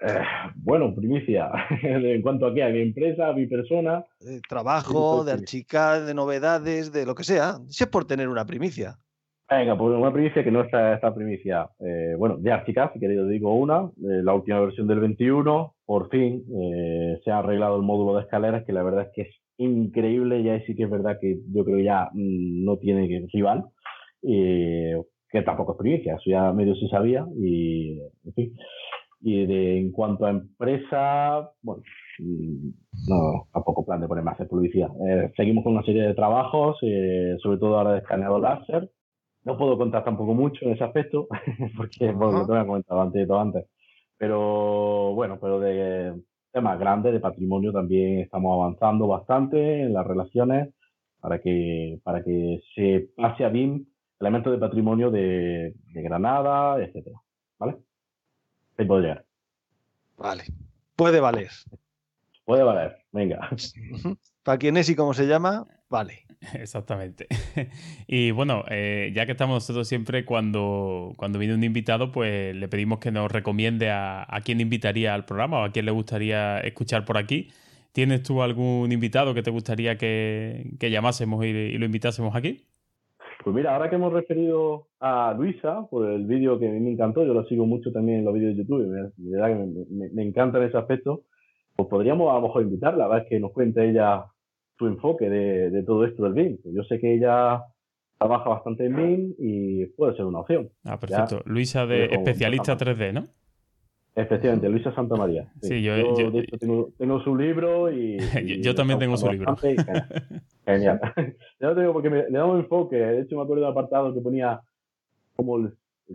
[0.01, 0.21] Eh,
[0.55, 1.49] bueno, primicia.
[1.81, 4.03] en cuanto a qué, a mi empresa, a mi persona.
[4.19, 7.57] De trabajo, de archicar, de novedades, de lo que sea.
[7.67, 8.97] Si es por tener una primicia.
[9.49, 11.69] Venga, pues una primicia que no está esta primicia.
[11.79, 16.09] Eh, bueno, de Archicad, si queréis digo una, eh, la última versión del 21, por
[16.09, 16.43] fin
[17.23, 20.59] se ha arreglado el módulo de escaleras, que la verdad es que es increíble, ya
[20.65, 23.65] sí que es verdad que yo creo ya mm, no tiene rival,
[24.23, 28.57] que tampoco es primicia, eso ya medio se sabía, y en fin.
[29.22, 31.82] Y de, en cuanto a empresa, bueno,
[32.20, 32.70] mm,
[33.07, 34.89] no, tampoco plan de ponerme a hacer publicidad.
[35.07, 38.89] Eh, seguimos con una serie de trabajos, eh, sobre todo ahora de escaneado láser.
[39.43, 41.28] No puedo contar tampoco mucho en ese aspecto,
[41.78, 43.66] porque bueno, lo tengo comentado antes de todo antes.
[44.18, 46.13] Pero bueno, pero de
[46.51, 50.74] temas grandes, de patrimonio, también estamos avanzando bastante en las relaciones
[51.20, 53.86] para que, para que se pase a BIM
[54.20, 57.18] elementos de patrimonio de, de Granada, etcétera.
[57.59, 57.78] ¿Vale?
[58.78, 59.26] Ahí puedo llegar.
[60.17, 60.45] Vale.
[60.95, 61.49] Puede valer.
[62.45, 63.49] Puede valer, venga.
[64.43, 66.26] Para quién es y cómo se llama, vale.
[66.53, 67.28] Exactamente.
[68.07, 72.67] Y bueno, eh, ya que estamos nosotros siempre, cuando, cuando viene un invitado, pues le
[72.67, 76.59] pedimos que nos recomiende a, a quién invitaría al programa o a quién le gustaría
[76.59, 77.51] escuchar por aquí.
[77.93, 82.67] ¿Tienes tú algún invitado que te gustaría que, que llamásemos y lo invitásemos aquí?
[83.43, 86.91] Pues mira, ahora que hemos referido a Luisa por el vídeo que a mí me
[86.91, 88.87] encantó, yo lo sigo mucho también en los vídeos de YouTube,
[89.17, 91.24] de verdad que me, me, encanta ese aspecto,
[91.75, 94.25] pues podríamos a lo mejor invitarla a ver que nos cuente ella
[94.78, 96.57] su enfoque de, de todo esto del BIM.
[96.62, 97.63] Pues yo sé que ella
[98.17, 100.70] trabaja bastante en BIM y puede ser una opción.
[100.83, 101.41] Ah, perfecto.
[101.45, 103.28] Luisa de especialista 3D, ¿no?
[104.16, 105.46] Efectivamente, Luisa Santa María.
[105.62, 108.17] Sí, yo, de hecho tengo, su libro y...
[108.62, 109.58] yo, también tengo su libro.
[110.66, 111.01] Genial.
[111.59, 112.96] yo lo tengo porque me, le da un enfoque.
[112.96, 114.62] De hecho, me acuerdo del apartado que ponía
[115.36, 115.74] como el,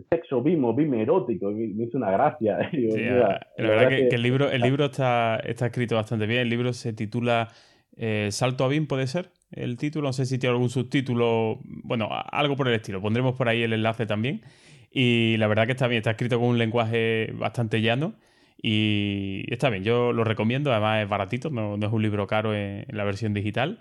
[0.09, 1.51] sexo bimo, bimo erótico.
[1.51, 2.57] Me, hizo una gracia.
[2.57, 6.41] la, verdad, que, el libro, el libro está, está escrito bastante bien.
[6.41, 7.49] El libro se titula
[7.97, 9.29] eh, Salto a BIM, ¿puede ser?
[9.51, 12.99] El título, no sé si tiene algún subtítulo, bueno, algo por el estilo.
[12.99, 14.41] Pondremos por ahí el enlace también.
[14.91, 18.15] Y la verdad que está bien, está escrito con un lenguaje bastante llano
[18.61, 22.85] y está bien, yo lo recomiendo, además es baratito, no, es un libro caro en,
[22.89, 23.79] la versión digital.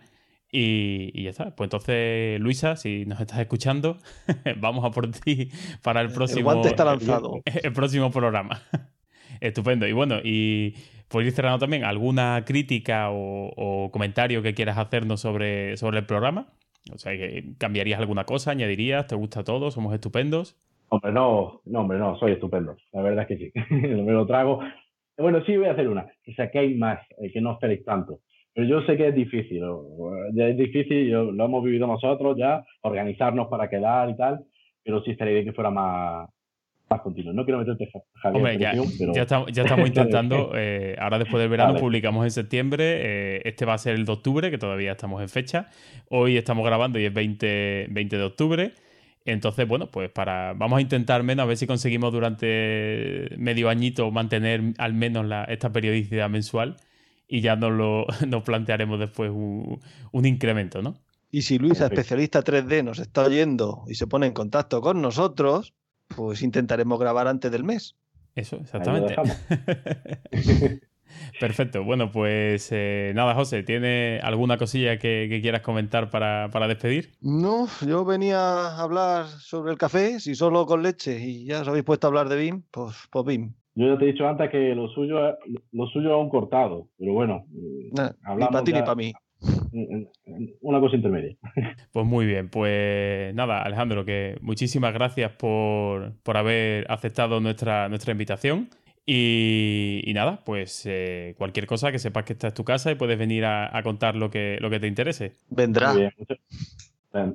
[0.53, 1.55] Y, ya está.
[1.55, 3.99] Pues entonces, Luisa, si nos estás escuchando,
[4.57, 5.51] vamos a por ti
[5.82, 6.39] para el próximo.
[6.39, 7.41] El guante está lanzado.
[7.62, 8.62] El, próximo programa.
[9.41, 9.87] Estupendo.
[9.87, 10.74] Y bueno, y
[11.09, 16.49] por ir cerrando también, ¿alguna crítica o, comentario que quieras hacernos sobre, sobre el programa?
[16.93, 17.12] O sea,
[17.59, 18.51] ¿cambiarías alguna cosa?
[18.51, 19.07] ¿Añadirías?
[19.07, 19.70] ¿Te gusta todo?
[19.70, 20.57] ¿Somos estupendos?
[20.91, 22.77] Hombre, no, no, hombre, no, soy estupendo.
[22.93, 23.53] La verdad es que sí.
[23.75, 24.61] Me lo trago.
[25.17, 28.21] Bueno, sí voy a hacer una, que saquéis más, eh, que no esperéis tanto.
[28.53, 29.62] Pero yo sé que es difícil,
[30.35, 34.45] ya es difícil, lo hemos vivido nosotros ya, organizarnos para quedar y tal,
[34.83, 36.29] pero sí estaría bien que fuera más,
[36.89, 37.33] más continuo.
[37.33, 39.12] No quiero meterte Javier, Hombre, ya, pero...
[39.12, 39.49] ya, estamos,
[39.87, 44.05] intentando, eh, ahora después del verano publicamos en septiembre, eh, este va a ser el
[44.05, 45.69] de octubre, que todavía estamos en fecha,
[46.09, 48.73] hoy estamos grabando y es 20, 20 de octubre.
[49.25, 54.11] Entonces, bueno, pues para vamos a intentar menos, a ver si conseguimos durante medio añito
[54.11, 56.77] mantener al menos la, esta periodicidad mensual
[57.29, 60.97] y ya nos, lo, nos plantearemos después un, incremento, ¿no?
[61.31, 65.75] Y si Luisa, especialista 3D, nos está oyendo y se pone en contacto con nosotros,
[66.09, 67.95] pues intentaremos grabar antes del mes.
[68.35, 69.15] Eso, exactamente.
[71.39, 71.85] Perfecto.
[71.85, 77.11] Bueno, pues eh, nada, José, ¿tiene alguna cosilla que, quieras comentar para, despedir?
[77.20, 81.69] No, yo venía a hablar sobre el café, si solo con leche, y ya os
[81.69, 83.53] habéis puesto a hablar de BIM, pues, pues BIM.
[83.74, 85.19] Yo ya te he dicho antes que lo suyo,
[85.73, 87.47] lo suyo es un cortado, pero bueno.
[87.51, 87.91] ni
[88.47, 89.12] para ti ni para mí.
[90.61, 91.37] Una cosa intermedia.
[91.93, 98.69] Pues muy bien, pues nada, Alejandro, que muchísimas gracias por, haber aceptado nuestra, nuestra invitación.
[99.07, 103.19] Y, nada, pues eh, cualquier cosa que sepas que esta es tu casa y puedes
[103.19, 105.33] venir a, contar lo que, lo que te interese.
[105.49, 105.95] Vendrá.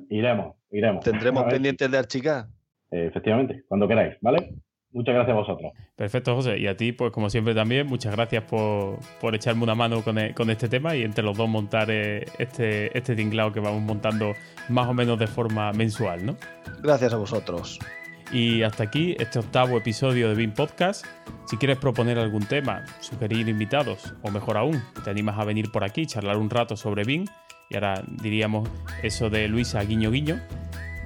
[0.08, 1.04] Iremos, iremos.
[1.04, 2.46] Tendremos pendientes de Archicar.
[2.90, 4.54] efectivamente, cuando queráis, ¿vale?
[4.96, 5.72] Muchas gracias a vosotros.
[5.94, 6.58] Perfecto, José.
[6.58, 8.98] Y a ti, pues como siempre también, muchas gracias por,
[9.34, 13.14] echarme una mano e, con, este tema y entre los dos montar eh, este, este
[13.14, 14.32] tinglado que vamos montando
[14.70, 16.36] más o menos de forma mensual, ¿no?
[16.82, 17.78] Gracias a vosotros.
[18.32, 21.06] Y hasta aquí este octavo episodio de BIM Podcast.
[21.46, 25.84] Si quieres proponer algún tema, sugerir invitados o mejor aún, te animas a venir por
[25.84, 27.26] aquí, charlar un rato sobre BIM
[27.68, 28.68] y ahora diríamos
[29.02, 30.40] eso de Luisa Guiño Guiño,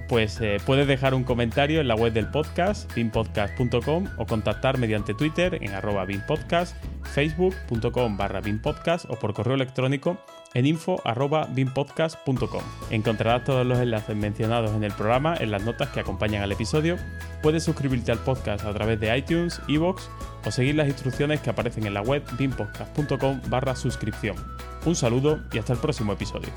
[0.09, 5.14] pues eh, puedes dejar un comentario en la web del podcast, binpodcast.com, o contactar mediante
[5.14, 6.76] Twitter en arroba binpodcast,
[7.14, 10.18] facebook.com barra binpodcast o por correo electrónico
[10.55, 12.62] en info arroba binpodcast.com.
[12.90, 16.97] Encontrarás todos los enlaces mencionados en el programa en las notas que acompañan al episodio.
[17.43, 20.09] Puedes suscribirte al podcast a través de iTunes, iVoox
[20.44, 24.36] o seguir las instrucciones que aparecen en la web binpodcast.com barra suscripción.
[24.85, 26.51] Un saludo y hasta el próximo episodio.